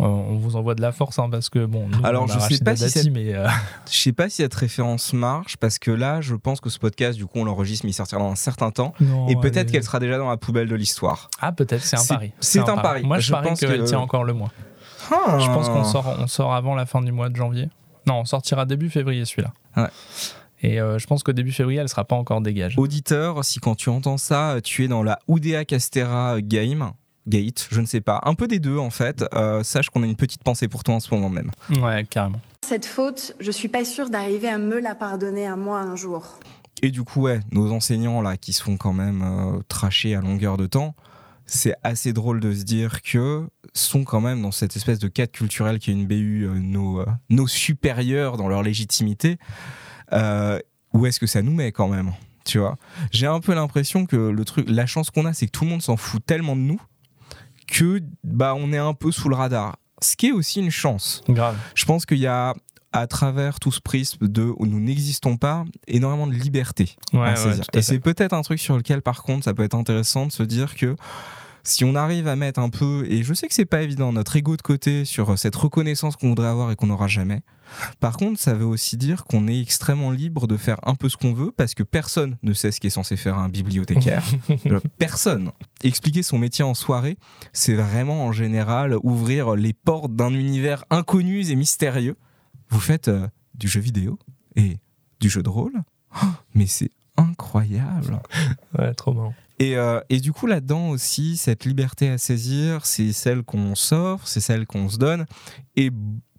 on 0.05 0.35
vous 0.37 0.55
envoie 0.55 0.75
de 0.75 0.81
la 0.81 0.91
force 0.91 1.17
hein, 1.19 1.27
parce 1.29 1.49
que 1.49 1.65
bon, 1.65 1.87
nous, 1.87 2.05
Alors, 2.05 2.23
on 2.23 2.29
a 2.29 2.39
je 2.49 2.55
sais 2.55 2.63
pas 2.63 2.75
si 2.75 2.83
Dati, 2.93 3.09
mais 3.11 3.33
euh, 3.33 3.47
Je 3.91 3.97
sais 3.97 4.13
pas 4.13 4.29
si 4.29 4.37
cette 4.37 4.53
référence 4.53 5.13
marche 5.13 5.57
parce 5.57 5.79
que 5.79 5.91
là, 5.91 6.21
je 6.21 6.35
pense 6.35 6.59
que 6.61 6.69
ce 6.69 6.77
podcast, 6.79 7.17
du 7.17 7.25
coup, 7.25 7.39
on 7.39 7.45
l'enregistre, 7.45 7.85
mais 7.85 7.91
il 7.91 7.93
sortira 7.95 8.19
dans 8.21 8.29
un 8.31 8.35
certain 8.35 8.71
temps. 8.71 8.93
non, 8.99 9.27
Et 9.27 9.35
peut-être 9.35 9.71
qu'elle 9.71 9.83
sera 9.83 9.99
déjà 9.99 10.17
dans 10.17 10.29
la 10.29 10.37
poubelle 10.37 10.67
de 10.67 10.75
l'histoire. 10.75 11.29
Ah, 11.41 11.51
peut-être, 11.51 11.83
c'est 11.83 11.97
un 11.97 12.05
pari. 12.05 12.31
c'est 12.39 12.67
un 12.69 12.77
pari. 12.77 13.03
Moi, 13.03 13.19
je, 13.19 13.27
Je 13.27 13.31
parie 13.31 13.49
pense 13.49 13.59
qu'elle 13.59 13.79
que- 13.79 13.85
tient 13.85 13.99
encore 13.99 14.23
le 14.23 14.33
mois. 14.33 14.51
Ah. 15.11 15.37
Je 15.39 15.47
pense 15.47 15.69
qu'on 15.69 15.83
sort, 15.83 16.15
on 16.19 16.27
sort 16.27 16.53
avant 16.53 16.75
la 16.75 16.85
fin 16.85 17.01
du 17.01 17.11
mois 17.11 17.29
de 17.29 17.35
janvier. 17.35 17.69
Non, 18.05 18.19
on 18.19 18.25
sortira 18.25 18.65
début 18.65 18.89
février 18.89 19.25
celui-là. 19.25 19.53
Ouais. 19.77 19.89
Et 20.61 20.81
euh, 20.81 20.97
je 20.97 21.05
pense 21.07 21.23
qu'au 21.23 21.33
début 21.33 21.51
février, 21.51 21.79
elle 21.79 21.87
sera 21.89 22.03
pas 22.03 22.15
encore 22.15 22.41
dégage. 22.41 22.77
Auditeur, 22.77 23.43
si 23.45 23.59
quand 23.59 23.75
tu 23.75 23.89
entends 23.89 24.17
ça, 24.17 24.55
tu 24.63 24.83
es 24.83 24.87
dans 24.87 25.03
la 25.03 25.19
Oudéa 25.27 25.65
Castera 25.65 26.41
game, 26.41 26.91
Gate, 27.27 27.67
je 27.71 27.81
ne 27.81 27.85
sais 27.85 28.01
pas, 28.01 28.21
un 28.23 28.33
peu 28.33 28.47
des 28.47 28.59
deux 28.59 28.77
en 28.77 28.89
fait, 28.89 29.25
euh, 29.33 29.63
sache 29.63 29.89
qu'on 29.89 30.03
a 30.03 30.05
une 30.05 30.15
petite 30.15 30.43
pensée 30.43 30.67
pour 30.67 30.83
toi 30.83 30.95
en 30.95 30.99
ce 30.99 31.13
moment 31.13 31.29
même. 31.29 31.51
Ouais, 31.81 32.05
carrément. 32.09 32.41
Cette 32.65 32.85
faute, 32.85 33.35
je 33.39 33.51
suis 33.51 33.67
pas 33.67 33.85
sûre 33.85 34.09
d'arriver 34.09 34.49
à 34.49 34.57
me 34.57 34.79
la 34.79 34.95
pardonner 34.95 35.47
à 35.47 35.55
moi 35.55 35.79
un 35.79 35.95
jour. 35.95 36.39
Et 36.81 36.91
du 36.91 37.03
coup, 37.03 37.23
ouais, 37.23 37.39
nos 37.51 37.71
enseignants 37.71 38.21
là 38.21 38.37
qui 38.37 38.53
se 38.53 38.61
font 38.61 38.77
quand 38.77 38.93
même 38.93 39.21
euh, 39.23 39.61
tracher 39.67 40.15
à 40.15 40.21
longueur 40.21 40.57
de 40.57 40.67
temps, 40.67 40.95
c'est 41.47 41.75
assez 41.83 42.13
drôle 42.13 42.39
de 42.39 42.53
se 42.53 42.63
dire 42.63 43.01
que 43.01 43.47
sont 43.73 44.03
quand 44.03 44.21
même 44.21 44.41
dans 44.41 44.51
cette 44.51 44.75
espèce 44.75 44.99
de 44.99 45.07
cadre 45.07 45.31
culturel 45.31 45.79
qui 45.79 45.91
est 45.91 45.93
une 45.93 46.05
BU, 46.05 46.43
euh, 46.43 46.59
nos, 46.59 46.99
euh, 46.99 47.05
nos 47.29 47.47
supérieurs 47.47 48.37
dans 48.37 48.47
leur 48.47 48.63
légitimité. 48.63 49.37
Euh, 50.13 50.59
où 50.93 51.05
est-ce 51.05 51.19
que 51.19 51.27
ça 51.27 51.41
nous 51.41 51.53
met 51.53 51.71
quand 51.71 51.87
même 51.87 52.11
Tu 52.45 52.59
vois? 52.59 52.77
J'ai 53.11 53.27
un 53.27 53.39
peu 53.39 53.53
l'impression 53.53 54.05
que 54.05 54.15
le 54.15 54.45
truc, 54.45 54.65
la 54.69 54.85
chance 54.85 55.09
qu'on 55.09 55.25
a, 55.25 55.33
c'est 55.33 55.47
que 55.47 55.51
tout 55.51 55.63
le 55.63 55.69
monde 55.69 55.81
s'en 55.81 55.97
fout 55.97 56.25
tellement 56.25 56.55
de 56.55 56.61
nous 56.61 56.81
que 57.67 58.01
bah 58.23 58.55
on 58.55 58.71
est 58.71 58.77
un 58.77 58.93
peu 58.93 59.11
sous 59.11 59.29
le 59.29 59.35
radar. 59.35 59.77
Ce 60.01 60.15
qui 60.15 60.27
est 60.27 60.31
aussi 60.31 60.59
une 60.59 60.69
chance. 60.69 61.21
Grave. 61.27 61.57
Je 61.73 61.85
pense 61.85 62.05
qu'il 62.05 62.19
y 62.19 62.27
a 62.27 62.53
à 62.93 63.07
travers 63.07 63.59
tout 63.59 63.71
ce 63.71 63.81
prisme 63.81 64.27
de 64.27 64.53
où 64.57 64.65
nous 64.65 64.79
n'existons 64.79 65.37
pas, 65.37 65.65
énormément 65.87 66.27
de 66.27 66.33
liberté 66.33 66.95
Ouais, 67.13 67.29
à 67.29 67.45
ouais, 67.45 67.55
Et 67.73 67.81
c'est 67.81 67.99
peut-être 67.99 68.33
un 68.33 68.41
truc 68.41 68.59
sur 68.59 68.77
lequel, 68.77 69.01
par 69.01 69.23
contre, 69.23 69.43
ça 69.45 69.53
peut 69.53 69.63
être 69.63 69.75
intéressant 69.75 70.25
de 70.25 70.31
se 70.31 70.43
dire 70.43 70.75
que 70.75 70.95
si 71.67 71.83
on 71.83 71.95
arrive 71.95 72.27
à 72.27 72.35
mettre 72.37 72.61
un 72.61 72.69
peu, 72.69 73.05
et 73.09 73.23
je 73.23 73.33
sais 73.33 73.47
que 73.47 73.53
c'est 73.53 73.65
pas 73.65 73.81
évident, 73.81 74.13
notre 74.13 74.37
ego 74.37 74.55
de 74.55 74.61
côté 74.61 75.03
sur 75.03 75.37
cette 75.37 75.55
reconnaissance 75.55 76.15
qu'on 76.15 76.29
voudrait 76.29 76.47
avoir 76.47 76.71
et 76.71 76.77
qu'on 76.77 76.87
n'aura 76.87 77.07
jamais. 77.07 77.41
Par 77.99 78.15
contre, 78.15 78.39
ça 78.39 78.53
veut 78.53 78.65
aussi 78.65 78.95
dire 78.95 79.25
qu'on 79.25 79.49
est 79.49 79.59
extrêmement 79.59 80.11
libre 80.11 80.47
de 80.47 80.55
faire 80.55 80.77
un 80.83 80.95
peu 80.95 81.09
ce 81.09 81.17
qu'on 81.17 81.33
veut 81.33 81.51
parce 81.51 81.73
que 81.73 81.83
personne 81.83 82.37
ne 82.41 82.53
sait 82.53 82.71
ce 82.71 82.79
qui 82.79 82.87
est 82.87 82.91
censé 82.91 83.17
faire 83.17 83.37
un 83.37 83.49
bibliothécaire. 83.49 84.23
Euh, 84.67 84.79
personne. 84.97 85.51
Expliquer 85.83 86.23
son 86.23 86.37
métier 86.37 86.63
en 86.63 86.73
soirée, 86.73 87.17
c'est 87.53 87.75
vraiment 87.75 88.25
en 88.25 88.31
général 88.31 88.95
ouvrir 89.03 89.55
les 89.55 89.73
portes 89.73 90.15
d'un 90.15 90.33
univers 90.33 90.85
inconnu 90.89 91.49
et 91.49 91.55
mystérieux. 91.55 92.15
Vous 92.69 92.79
faites 92.79 93.07
euh, 93.07 93.27
du 93.55 93.67
jeu 93.67 93.79
vidéo 93.81 94.17
et 94.55 94.77
du 95.19 95.29
jeu 95.29 95.43
de 95.43 95.49
rôle, 95.49 95.73
Oh, 96.15 96.25
mais 96.53 96.65
c'est 96.65 96.91
incroyable. 97.17 98.19
Ouais, 98.77 98.93
trop 98.93 99.13
marrant. 99.13 99.33
Et, 99.59 99.75
euh, 99.75 99.99
et 100.09 100.19
du 100.19 100.33
coup, 100.33 100.45
là-dedans 100.45 100.89
aussi, 100.89 101.35
cette 101.37 101.65
liberté 101.65 102.09
à 102.09 102.17
saisir, 102.17 102.85
c'est 102.85 103.11
celle 103.11 103.43
qu'on 103.43 103.75
s'offre, 103.75 104.27
c'est 104.27 104.39
celle 104.39 104.67
qu'on 104.67 104.87
se 104.89 104.97
donne, 104.97 105.25
et 105.75 105.91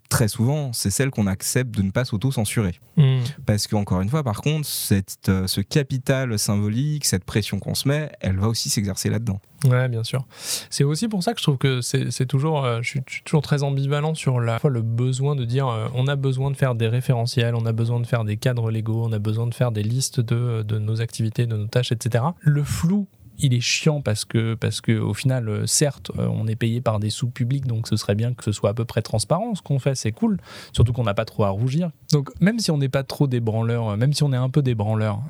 très 0.08 0.28
souvent, 0.28 0.72
c'est 0.72 0.90
celle 0.90 1.10
qu'on 1.10 1.26
accepte 1.26 1.76
de 1.76 1.82
ne 1.82 1.90
pas 1.90 2.04
s'auto-censurer. 2.04 2.80
Hmm. 2.96 3.20
Parce 3.46 3.66
qu'encore 3.66 4.00
une 4.00 4.08
fois, 4.08 4.22
par 4.22 4.40
contre, 4.40 4.66
cette, 4.66 5.28
euh, 5.28 5.46
ce 5.46 5.60
capital 5.60 6.38
symbolique, 6.38 7.04
cette 7.04 7.24
pression 7.24 7.58
qu'on 7.58 7.74
se 7.74 7.86
met, 7.88 8.10
elle 8.20 8.38
va 8.38 8.48
aussi 8.48 8.70
s'exercer 8.70 9.10
là-dedans. 9.10 9.40
Ouais, 9.64 9.88
bien 9.88 10.04
sûr. 10.04 10.24
C'est 10.70 10.84
aussi 10.84 11.08
pour 11.08 11.22
ça 11.22 11.32
que 11.32 11.40
je 11.40 11.44
trouve 11.44 11.58
que 11.58 11.80
c'est 11.80 12.26
toujours, 12.26 12.64
euh, 12.64 12.80
je, 12.82 12.90
suis, 12.90 13.00
je 13.06 13.14
suis 13.14 13.22
toujours 13.22 13.42
très 13.42 13.62
ambivalent 13.62 14.14
sur 14.14 14.40
la, 14.40 14.58
fois 14.58 14.70
le 14.70 14.82
besoin 14.82 15.34
de 15.34 15.44
dire, 15.44 15.68
euh, 15.68 15.88
on 15.94 16.06
a 16.06 16.16
besoin 16.16 16.50
de 16.50 16.56
faire 16.56 16.74
des 16.74 16.88
référentiels, 16.88 17.54
on 17.54 17.66
a 17.66 17.72
besoin 17.72 18.00
de 18.00 18.06
faire 18.06 18.24
des 18.24 18.36
cadres 18.36 18.70
légaux, 18.70 19.04
on 19.04 19.12
a 19.12 19.18
besoin 19.18 19.46
de 19.46 19.54
faire 19.54 19.72
des 19.72 19.82
listes 19.82 20.20
de, 20.20 20.62
de 20.62 20.78
nos 20.78 21.00
activités, 21.00 21.46
de 21.46 21.56
nos 21.56 21.66
tâches, 21.66 21.92
etc. 21.92 22.24
Le 22.40 22.62
flou. 22.62 23.06
Il 23.38 23.54
est 23.54 23.60
chiant 23.60 24.00
parce 24.00 24.24
que, 24.24 24.98
au 24.98 25.14
final, 25.14 25.48
euh, 25.48 25.66
certes, 25.66 26.10
euh, 26.18 26.26
on 26.26 26.46
est 26.46 26.56
payé 26.56 26.80
par 26.80 26.98
des 26.98 27.10
sous 27.10 27.28
publics, 27.28 27.66
donc 27.66 27.88
ce 27.88 27.96
serait 27.96 28.14
bien 28.14 28.34
que 28.34 28.44
ce 28.44 28.52
soit 28.52 28.70
à 28.70 28.74
peu 28.74 28.84
près 28.84 29.02
transparent. 29.02 29.54
Ce 29.54 29.62
qu'on 29.62 29.78
fait, 29.78 29.94
c'est 29.94 30.12
cool. 30.12 30.38
Surtout 30.72 30.92
qu'on 30.92 31.04
n'a 31.04 31.14
pas 31.14 31.24
trop 31.24 31.44
à 31.44 31.50
rougir. 31.50 31.90
Donc, 32.12 32.30
même 32.40 32.58
si 32.58 32.70
on 32.70 32.78
n'est 32.78 32.88
pas 32.88 33.04
trop 33.04 33.26
des 33.26 33.40
euh, 33.40 33.96
même 33.96 34.12
si 34.12 34.22
on 34.22 34.32
est 34.32 34.36
un 34.36 34.50
peu 34.50 34.62
des 34.62 34.74
branleurs, 34.74 35.20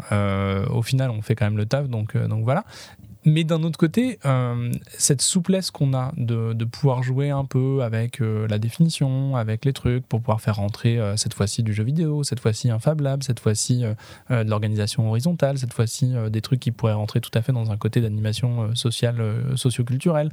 au 0.71 0.83
final, 0.83 1.11
on 1.11 1.23
fait 1.23 1.35
quand 1.35 1.47
même 1.47 1.57
le 1.57 1.67
taf. 1.67 1.89
Donc, 1.89 2.17
donc 2.17 2.45
voilà. 2.45 2.65
Mais 3.25 3.45
d'un 3.45 3.63
autre 3.63 3.79
côté, 3.79 4.19
euh, 4.25 4.73
cette 4.97 5.23
souplesse 5.23 5.71
qu'on 5.71 5.93
a 5.93 6.13
de, 6.17 6.65
pouvoir 6.65 7.03
jouer 7.03 7.31
un 7.31 7.45
peu 7.45 7.83
avec 7.83 8.21
euh, 8.21 8.47
la 8.49 8.59
définition, 8.59 9.37
avec 9.37 9.65
les 9.65 9.73
trucs, 9.73 10.07
pour 10.07 10.21
pouvoir 10.21 10.41
faire 10.41 10.57
rentrer 10.57 10.99
euh, 10.99 11.17
cette 11.17 11.35
fois-ci 11.35 11.63
du 11.63 11.73
jeu 11.73 11.83
vidéo, 11.83 12.23
cette 12.23 12.41
fois-ci 12.41 12.71
un 12.71 12.79
Fab 12.79 13.01
Lab, 13.01 13.23
cette 13.23 13.41
fois-ci 13.41 13.83
de 14.31 14.49
l'organisation 14.49 15.09
horizontale, 15.09 15.59
cette 15.59 15.73
fois-ci 15.73 16.15
des 16.31 16.41
trucs 16.41 16.61
qui 16.61 16.71
pourraient 16.71 16.93
rentrer 16.93 17.21
tout 17.21 17.31
à 17.35 17.43
fait 17.43 17.53
dans 17.53 17.71
un 17.71 17.77
côté 17.77 18.01
d'animation 18.01 18.75
sociale, 18.75 19.21
socioculturelle. 19.57 20.31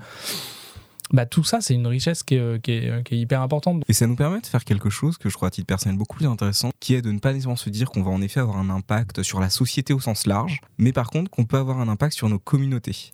Bah, 1.11 1.25
tout 1.25 1.43
ça, 1.43 1.61
c'est 1.61 1.73
une 1.75 1.85
richesse 1.87 2.23
qui 2.23 2.35
est, 2.35 2.39
euh, 2.39 2.55
est- 2.67 3.03
qui 3.03 3.15
est 3.15 3.19
hyper 3.19 3.41
importante. 3.41 3.83
Et 3.87 3.93
ça 3.93 4.07
nous 4.07 4.15
permet 4.15 4.41
de 4.41 4.45
faire 4.47 4.63
quelque 4.65 4.89
chose 4.89 5.17
que 5.17 5.29
je 5.29 5.35
crois 5.35 5.49
à 5.49 5.51
titre 5.51 5.67
personnel 5.67 5.97
beaucoup 5.97 6.17
plus 6.17 6.27
intéressant, 6.27 6.71
qui 6.79 6.95
est 6.95 7.01
de 7.01 7.11
ne 7.11 7.19
pas 7.19 7.31
nécessairement 7.31 7.55
se 7.55 7.69
dire 7.69 7.89
qu'on 7.91 8.01
va 8.03 8.11
en 8.11 8.21
effet 8.21 8.39
avoir 8.39 8.57
un 8.57 8.69
impact 8.69 9.21
sur 9.23 9.39
la 9.39 9.49
société 9.49 9.93
au 9.93 9.99
sens 9.99 10.25
large, 10.25 10.61
mais 10.77 10.91
par 10.93 11.09
contre 11.09 11.29
qu'on 11.29 11.45
peut 11.45 11.57
avoir 11.57 11.79
un 11.79 11.87
impact 11.87 12.15
sur 12.15 12.27
nos 12.29 12.39
communautés. 12.39 13.11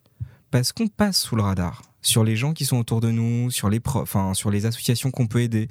Parce 0.51 0.71
qu'on 0.73 0.87
passe 0.87 1.21
sous 1.21 1.35
le 1.35 1.41
radar, 1.43 1.81
sur 2.01 2.23
les 2.23 2.35
gens 2.35 2.53
qui 2.53 2.65
sont 2.65 2.77
autour 2.77 3.01
de 3.01 3.11
nous, 3.11 3.51
sur 3.51 3.69
les 3.69 3.79
enfin, 3.93 4.33
sur 4.33 4.51
les 4.51 4.65
associations 4.65 5.11
qu'on 5.11 5.27
peut 5.27 5.41
aider. 5.41 5.67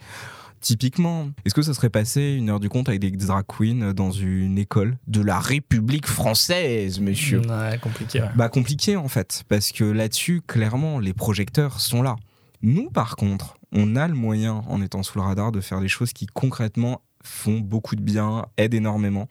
Typiquement, 0.61 1.31
est-ce 1.47 1.55
que 1.55 1.63
ça 1.63 1.73
serait 1.73 1.89
passé 1.89 2.35
une 2.37 2.51
heure 2.51 2.61
du 2.61 2.69
compte 2.69 2.91
avec 2.91 3.01
des 3.01 3.11
drag 3.11 3.47
queens 3.47 3.95
dans 3.95 4.11
une 4.11 4.59
école 4.59 4.99
de 5.07 5.23
la 5.23 5.41
République 5.41 6.07
française, 6.07 7.01
monsieur? 7.01 7.41
Ouais, 7.41 7.79
compliqué. 7.83 8.21
ouais. 8.21 8.29
bah 8.35 8.51
compliqué 8.51 8.97
en 8.97 9.09
fait, 9.09 9.43
parce 9.49 9.73
que 9.73 9.85
là-dessus, 9.85 10.43
clairement, 10.47 10.99
les 10.99 11.15
projecteurs 11.15 11.81
sont 11.81 12.03
là. 12.03 12.17
Nous, 12.61 12.91
par 12.91 13.17
contre, 13.17 13.57
on 13.73 13.97
a 13.97 14.07
le 14.07 14.15
moyen, 14.15 14.63
en 14.69 14.83
étant 14.83 15.03
sous 15.03 15.19
le 15.19 15.25
radar, 15.25 15.51
de 15.51 15.63
faire 15.63 15.81
des 15.81 15.89
choses 15.89 16.13
qui 16.13 16.27
concrètement 16.27 17.01
font 17.23 17.59
beaucoup 17.59 17.97
de 17.97 18.03
bien, 18.03 18.47
aident 18.57 18.75
énormément. 18.75 19.29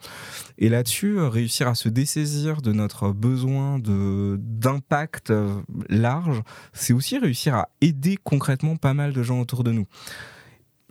Et 0.58 0.70
là-dessus, 0.70 1.18
euh, 1.18 1.30
réussir 1.30 1.68
à 1.68 1.76
se 1.76 1.90
dessaisir 1.90 2.62
de 2.62 2.72
notre 2.72 3.12
besoin 3.12 3.80
d'impact 3.80 5.32
euh, 5.32 5.62
large, 5.90 6.42
c'est 6.74 6.94
aussi 6.94 7.18
réussir 7.18 7.56
à 7.56 7.70
aider 7.82 8.18
concrètement 8.24 8.76
pas 8.76 8.94
mal 8.94 9.14
de 9.14 9.24
gens 9.24 9.40
autour 9.40 9.64
de 9.64 9.72
nous. 9.72 9.86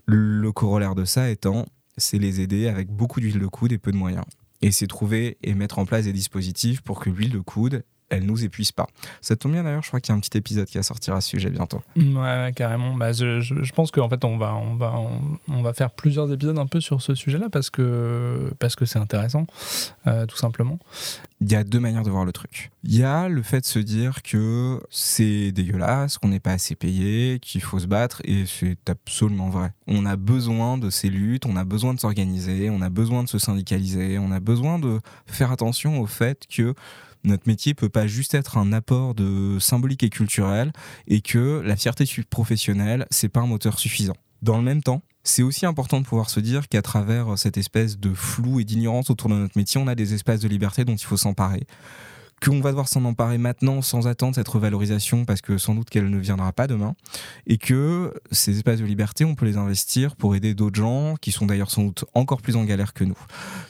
Le 0.06 0.50
corollaire 0.52 0.94
de 0.94 1.04
ça 1.04 1.30
étant, 1.30 1.66
c'est 1.96 2.18
les 2.18 2.40
aider 2.40 2.68
avec 2.68 2.88
beaucoup 2.88 3.20
d'huile 3.20 3.38
de 3.38 3.46
coude 3.46 3.72
et 3.72 3.78
peu 3.78 3.92
de 3.92 3.96
moyens. 3.96 4.24
Et 4.62 4.72
c'est 4.72 4.86
trouver 4.86 5.38
et 5.42 5.54
mettre 5.54 5.78
en 5.78 5.84
place 5.84 6.04
des 6.04 6.12
dispositifs 6.12 6.80
pour 6.80 6.98
que 7.00 7.10
l'huile 7.10 7.30
de 7.30 7.38
coude, 7.38 7.84
elle 8.10 8.24
nous 8.24 8.44
épuise 8.44 8.72
pas. 8.72 8.86
Ça 9.20 9.36
tombe 9.36 9.52
bien 9.52 9.64
d'ailleurs, 9.64 9.82
je 9.82 9.88
crois 9.88 10.00
qu'il 10.00 10.12
y 10.12 10.14
a 10.14 10.16
un 10.16 10.20
petit 10.20 10.36
épisode 10.38 10.66
qui 10.66 10.76
va 10.78 10.82
sortir 10.82 11.14
à 11.14 11.20
ce 11.20 11.28
sujet 11.28 11.50
bientôt. 11.50 11.82
Ouais, 11.96 12.04
ouais, 12.14 12.52
carrément. 12.54 12.94
Bah, 12.94 13.12
je, 13.12 13.40
je- 13.40 13.62
je 13.62 13.72
pense 13.72 13.90
qu'en 13.90 14.08
fait, 14.08 14.24
on 14.24 14.36
va, 14.38 14.54
on, 14.54 14.76
va, 14.76 14.94
on, 14.98 15.20
on 15.48 15.62
va 15.62 15.72
faire 15.74 15.90
plusieurs 15.90 16.32
épisodes 16.32 16.58
un 16.58 16.66
peu 16.66 16.80
sur 16.80 17.02
ce 17.02 17.14
sujet-là 17.14 17.48
parce 17.50 17.70
que 17.70 18.50
parce 18.58 18.76
que 18.76 18.84
c'est 18.86 18.98
intéressant, 18.98 19.46
euh, 20.06 20.26
tout 20.26 20.36
simplement. 20.36 20.78
Il 21.40 21.52
y 21.52 21.54
a 21.54 21.62
deux 21.62 21.78
manières 21.78 22.02
de 22.02 22.10
voir 22.10 22.24
le 22.24 22.32
truc. 22.32 22.70
Il 22.82 22.96
y 22.96 23.04
a 23.04 23.28
le 23.28 23.42
fait 23.42 23.60
de 23.60 23.64
se 23.66 23.78
dire 23.78 24.22
que 24.22 24.80
c'est 24.90 25.52
dégueulasse, 25.52 26.18
qu'on 26.18 26.28
n'est 26.28 26.40
pas 26.40 26.50
assez 26.52 26.74
payé, 26.74 27.38
qu'il 27.40 27.60
faut 27.62 27.78
se 27.78 27.86
battre, 27.86 28.20
et 28.24 28.44
c'est 28.46 28.90
absolument 28.90 29.48
vrai. 29.48 29.72
On 29.86 30.04
a 30.04 30.16
besoin 30.16 30.78
de 30.78 30.90
ces 30.90 31.08
luttes, 31.10 31.46
on 31.46 31.54
a 31.56 31.64
besoin 31.64 31.94
de 31.94 32.00
s'organiser, 32.00 32.70
on 32.70 32.82
a 32.82 32.88
besoin 32.90 33.22
de 33.22 33.28
se 33.28 33.38
syndicaliser, 33.38 34.18
on 34.18 34.32
a 34.32 34.40
besoin 34.40 34.78
de 34.80 34.98
faire 35.26 35.52
attention 35.52 36.00
au 36.00 36.06
fait 36.06 36.44
que 36.48 36.74
notre 37.24 37.44
métier 37.46 37.74
peut 37.74 37.88
pas 37.88 38.06
juste 38.06 38.34
être 38.34 38.58
un 38.58 38.72
apport 38.72 39.14
de 39.14 39.58
symbolique 39.58 40.02
et 40.02 40.10
culturel 40.10 40.72
et 41.06 41.20
que 41.20 41.62
la 41.64 41.76
fierté 41.76 42.04
professionnelle, 42.30 43.06
c'est 43.10 43.28
pas 43.28 43.40
un 43.40 43.46
moteur 43.46 43.78
suffisant. 43.78 44.16
Dans 44.42 44.56
le 44.56 44.62
même 44.62 44.82
temps, 44.82 45.02
c'est 45.24 45.42
aussi 45.42 45.66
important 45.66 46.00
de 46.00 46.06
pouvoir 46.06 46.30
se 46.30 46.40
dire 46.40 46.68
qu'à 46.68 46.82
travers 46.82 47.36
cette 47.36 47.56
espèce 47.56 47.98
de 47.98 48.14
flou 48.14 48.60
et 48.60 48.64
d'ignorance 48.64 49.10
autour 49.10 49.28
de 49.28 49.34
notre 49.34 49.58
métier, 49.58 49.80
on 49.80 49.88
a 49.88 49.94
des 49.94 50.14
espaces 50.14 50.40
de 50.40 50.48
liberté 50.48 50.84
dont 50.84 50.94
il 50.94 51.04
faut 51.04 51.16
s'emparer. 51.16 51.66
Qu'on 52.42 52.60
va 52.60 52.70
devoir 52.70 52.88
s'en 52.88 53.04
emparer 53.04 53.38
maintenant 53.38 53.82
sans 53.82 54.06
attendre 54.06 54.34
cette 54.34 54.48
revalorisation 54.48 55.24
parce 55.24 55.40
que 55.40 55.58
sans 55.58 55.74
doute 55.74 55.90
qu'elle 55.90 56.08
ne 56.08 56.18
viendra 56.18 56.52
pas 56.52 56.66
demain. 56.66 56.94
Et 57.46 57.58
que 57.58 58.14
ces 58.30 58.56
espaces 58.56 58.80
de 58.80 58.84
liberté, 58.84 59.24
on 59.24 59.34
peut 59.34 59.46
les 59.46 59.56
investir 59.56 60.16
pour 60.16 60.34
aider 60.36 60.54
d'autres 60.54 60.80
gens 60.80 61.14
qui 61.20 61.32
sont 61.32 61.46
d'ailleurs 61.46 61.70
sans 61.70 61.84
doute 61.84 62.04
encore 62.14 62.42
plus 62.42 62.56
en 62.56 62.64
galère 62.64 62.92
que 62.94 63.04
nous. 63.04 63.18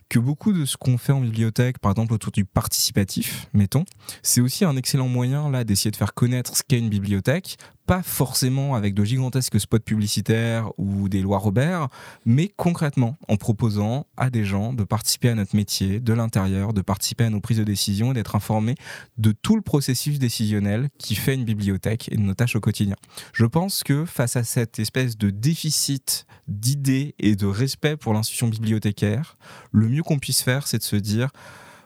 Que 0.09 0.19
beaucoup 0.19 0.53
de 0.53 0.65
ce 0.65 0.77
qu'on 0.77 0.99
fait 0.99 1.13
en 1.13 1.21
bibliothèque, 1.21 1.79
par 1.79 1.93
exemple 1.93 2.13
autour 2.13 2.33
du 2.33 2.45
participatif, 2.45 3.49
mettons, 3.53 3.85
c'est 4.23 4.41
aussi 4.41 4.65
un 4.65 4.77
excellent 4.77 5.09
moyen 5.09 5.51
là 5.51 5.65
d'essayer 5.65 5.91
de 5.91 5.97
faire 5.97 6.15
connaître 6.15 6.57
ce 6.57 6.63
qu'est 6.67 6.79
une 6.79 6.89
bibliothèque, 6.89 7.57
pas 7.89 8.03
forcément 8.03 8.75
avec 8.75 8.93
de 8.93 9.03
gigantesques 9.03 9.59
spots 9.59 9.79
publicitaires 9.79 10.71
ou 10.77 11.09
des 11.09 11.23
lois 11.23 11.39
Robert, 11.39 11.89
mais 12.27 12.53
concrètement 12.55 13.17
en 13.29 13.37
proposant 13.37 14.07
à 14.19 14.29
des 14.29 14.45
gens 14.45 14.75
de 14.75 14.85
participer 14.85 15.31
à 15.31 15.35
notre 15.35 15.57
métier 15.57 15.99
de 15.99 16.13
l'intérieur, 16.13 16.75
de 16.75 16.83
participer 16.83 17.25
à 17.25 17.31
nos 17.31 17.41
prises 17.41 17.57
de 17.57 17.65
décision 17.65 18.11
et 18.11 18.15
d'être 18.15 18.37
informés 18.37 18.75
de 19.17 19.33
tout 19.33 19.57
le 19.57 19.63
processus 19.63 20.19
décisionnel 20.19 20.91
qui 20.99 21.15
fait 21.15 21.35
une 21.35 21.47
bibliothèque 21.47 22.11
et 22.13 22.17
de 22.17 22.21
nos 22.21 22.35
tâches 22.35 22.57
au 22.57 22.61
quotidien. 22.61 22.97
Je 23.33 23.47
pense 23.47 23.83
que 23.83 24.05
face 24.05 24.37
à 24.37 24.45
cette 24.45 24.79
espèce 24.79 25.17
de 25.17 25.31
déficit 25.31 26.27
d'idées 26.47 27.15
et 27.19 27.37
de 27.37 27.47
respect 27.47 27.97
pour 27.97 28.13
l'institution 28.13 28.49
bibliothécaire, 28.49 29.39
le 29.73 29.89
mieux 29.89 30.03
qu'on 30.03 30.19
puisse 30.19 30.43
faire, 30.43 30.67
c'est 30.67 30.79
de 30.79 30.83
se 30.83 30.97
dire 30.97 31.31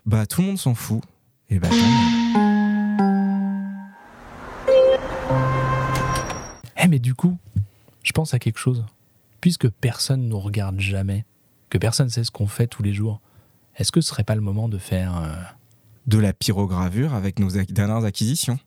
bah 0.05 0.27
tout 0.27 0.41
le 0.41 0.49
monde 0.49 0.59
s'en 0.59 0.75
fout. 0.75 1.01
Et 1.49 1.61
bah 1.61 1.69
tant 1.69 2.42
du 7.03 7.15
coup, 7.15 7.37
je 8.03 8.13
pense 8.13 8.33
à 8.33 8.39
quelque 8.39 8.59
chose. 8.59 8.85
Puisque 9.41 9.69
personne 9.69 10.29
nous 10.29 10.39
regarde 10.39 10.79
jamais, 10.81 11.25
que 11.69 11.77
personne 11.77 12.09
sait 12.09 12.23
ce 12.25 12.31
qu'on 12.31 12.47
fait 12.47 12.69
tous 12.69 12.83
les 12.83 12.95
jours, 12.95 13.21
est-ce 13.77 13.91
que 13.91 14.01
ce 14.01 14.09
serait 14.09 14.25
pas 14.25 14.37
le 14.37 14.41
moment 14.41 14.69
de 14.69 14.79
faire. 14.79 15.17
euh, 15.19 15.35
de 16.07 16.19
la 16.19 16.33
pyrogravure 16.33 17.15
avec 17.15 17.39
nos 17.39 17.49
dernières 17.49 18.05
acquisitions? 18.05 18.59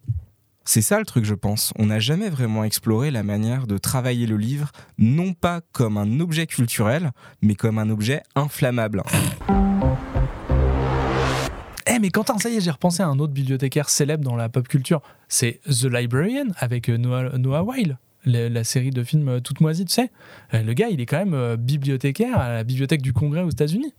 C'est 0.63 0.81
ça 0.81 0.99
le 0.99 1.05
truc, 1.05 1.25
je 1.25 1.33
pense. 1.33 1.73
On 1.77 1.85
n'a 1.87 1.99
jamais 1.99 2.29
vraiment 2.29 2.63
exploré 2.63 3.11
la 3.11 3.23
manière 3.23 3.67
de 3.67 3.77
travailler 3.77 4.25
le 4.25 4.37
livre, 4.37 4.71
non 4.97 5.33
pas 5.33 5.61
comme 5.71 5.97
un 5.97 6.19
objet 6.19 6.47
culturel, 6.47 7.11
mais 7.41 7.55
comme 7.55 7.77
un 7.77 7.89
objet 7.89 8.23
inflammable. 8.35 9.03
Eh 11.87 11.99
mais 11.99 12.09
Quentin, 12.09 12.37
ça 12.39 12.49
y 12.49 12.55
est, 12.55 12.61
j'ai 12.61 12.71
repensé 12.71 13.03
à 13.03 13.07
un 13.07 13.19
autre 13.19 13.31
bibliothécaire 13.33 13.89
célèbre 13.89 14.23
dans 14.23 14.35
la 14.35 14.49
pop 14.49 14.67
culture. 14.67 15.01
C'est 15.27 15.61
The 15.65 15.85
Librarian 15.85 16.47
avec 16.57 16.89
euh, 16.89 16.97
Noah, 16.97 17.37
Noah 17.37 17.63
Weil, 17.63 17.97
la 18.25 18.63
série 18.63 18.89
de 18.89 19.03
films 19.03 19.27
euh, 19.29 19.39
toute 19.39 19.61
moisie, 19.61 19.85
tu 19.85 19.93
sais. 19.93 20.11
Euh, 20.53 20.63
Le 20.63 20.73
gars, 20.73 20.89
il 20.89 20.99
est 21.01 21.05
quand 21.05 21.17
même 21.17 21.33
euh, 21.33 21.57
bibliothécaire 21.57 22.39
à 22.39 22.49
la 22.51 22.63
bibliothèque 22.63 23.01
du 23.01 23.13
Congrès 23.13 23.41
aux 23.41 23.49
États-Unis. 23.49 23.93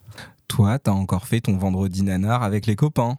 Toi, 0.48 0.78
t'as 0.78 0.92
encore 0.92 1.26
fait 1.26 1.40
ton 1.40 1.56
vendredi 1.56 2.02
nanar 2.02 2.42
avec 2.42 2.66
les 2.66 2.76
copains. 2.76 3.18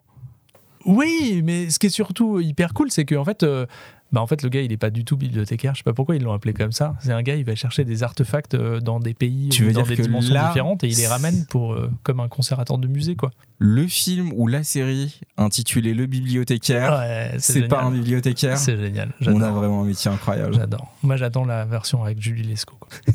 Oui, 0.85 1.41
mais 1.43 1.69
ce 1.69 1.79
qui 1.79 1.87
est 1.87 1.89
surtout 1.89 2.39
hyper 2.39 2.73
cool, 2.73 2.91
c'est 2.91 3.03
qu'en 3.03 3.25
fait, 3.25 3.43
euh, 3.43 3.65
bah 4.11 4.21
en 4.21 4.27
fait, 4.27 4.41
le 4.43 4.49
gars, 4.49 4.61
il 4.61 4.71
est 4.71 4.77
pas 4.77 4.89
du 4.89 5.03
tout 5.03 5.17
bibliothécaire. 5.17 5.73
Je 5.75 5.79
sais 5.79 5.83
pas 5.83 5.93
pourquoi 5.93 6.15
ils 6.15 6.23
l'ont 6.23 6.31
appelé 6.33 6.53
comme 6.53 6.71
ça. 6.71 6.95
C'est 7.01 7.11
un 7.11 7.21
gars, 7.21 7.35
il 7.35 7.43
va 7.43 7.55
chercher 7.55 7.83
des 7.83 8.03
artefacts 8.03 8.53
euh, 8.53 8.79
dans 8.79 8.99
des 8.99 9.13
pays, 9.13 9.49
Tu 9.49 9.63
veux 9.65 9.73
dans 9.73 9.81
dire 9.81 9.89
des 9.89 9.97
que 9.97 10.01
dimensions 10.03 10.33
là, 10.33 10.47
différentes 10.47 10.83
et 10.83 10.87
il 10.87 10.95
les 10.97 11.07
ramène 11.07 11.45
pour 11.49 11.73
euh, 11.73 11.91
comme 12.03 12.19
un 12.21 12.27
conservateur 12.29 12.77
de 12.77 12.87
musée, 12.87 13.15
quoi. 13.15 13.31
Le 13.59 13.85
film 13.87 14.31
ou 14.35 14.47
la 14.47 14.63
série 14.63 15.19
intitulée 15.37 15.93
Le 15.93 16.05
bibliothécaire, 16.05 16.97
Ouais, 16.99 17.31
c'est 17.39 17.67
pas 17.67 17.81
un 17.83 17.91
bibliothécaire. 17.91 18.57
C'est 18.57 18.77
génial. 18.77 19.11
On 19.25 19.41
a 19.41 19.51
vraiment 19.51 19.81
un 19.81 19.85
métier 19.85 20.09
incroyable. 20.11 20.53
J'adore. 20.53 20.93
Moi, 21.03 21.17
j'attends 21.17 21.43
la 21.45 21.65
version 21.65 22.03
avec 22.03 22.21
Julie 22.21 22.43
Lescaut. 22.43 22.77
quoi. 22.79 22.89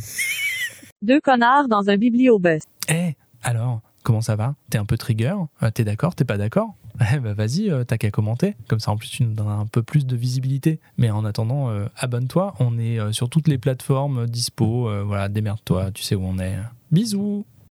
Deux 1.03 1.21
connards 1.21 1.69
dans 1.69 1.89
un 1.89 1.97
bibliobus. 1.97 2.61
Eh, 2.89 3.15
alors, 3.43 3.81
comment 4.05 4.21
ça 4.21 4.37
va? 4.37 4.55
T'es 4.71 4.79
un 4.79 4.85
peu 4.85 4.97
trigger? 4.97 5.35
Euh, 5.63 5.71
T'es 5.71 5.85
d'accord? 5.85 6.15
T'es 6.15 6.25
pas 6.25 6.37
d'accord? 6.39 6.75
Eh 7.15 7.19
bah 7.19 7.35
vas-y, 7.35 7.71
euh, 7.71 7.85
t'as 7.85 7.99
qu'à 7.99 8.11
commenter. 8.11 8.55
Comme 8.69 8.81
ça, 8.81 8.91
en 8.91 8.97
plus, 8.97 9.09
tu 9.09 9.25
nous 9.25 9.35
donnes 9.35 9.49
un 9.49 9.67
peu 9.67 9.83
plus 9.83 10.07
de 10.07 10.17
visibilité. 10.17 10.81
Mais 10.99 11.11
en 11.11 11.25
attendant, 11.25 11.71
euh, 11.71 11.87
abonne-toi. 11.97 12.55
On 12.61 12.79
est 12.79 12.99
euh, 12.99 13.13
sur 13.13 13.29
toutes 13.29 13.49
les 13.49 13.59
plateformes 13.59 14.27
dispo. 14.27 14.91
Voilà, 15.05 15.29
démerde-toi. 15.29 15.91
Tu 15.93 16.03
sais 16.03 16.15
où 16.15 16.25
on 16.25 16.39
est. 16.39 16.57
Bisous 16.91 17.47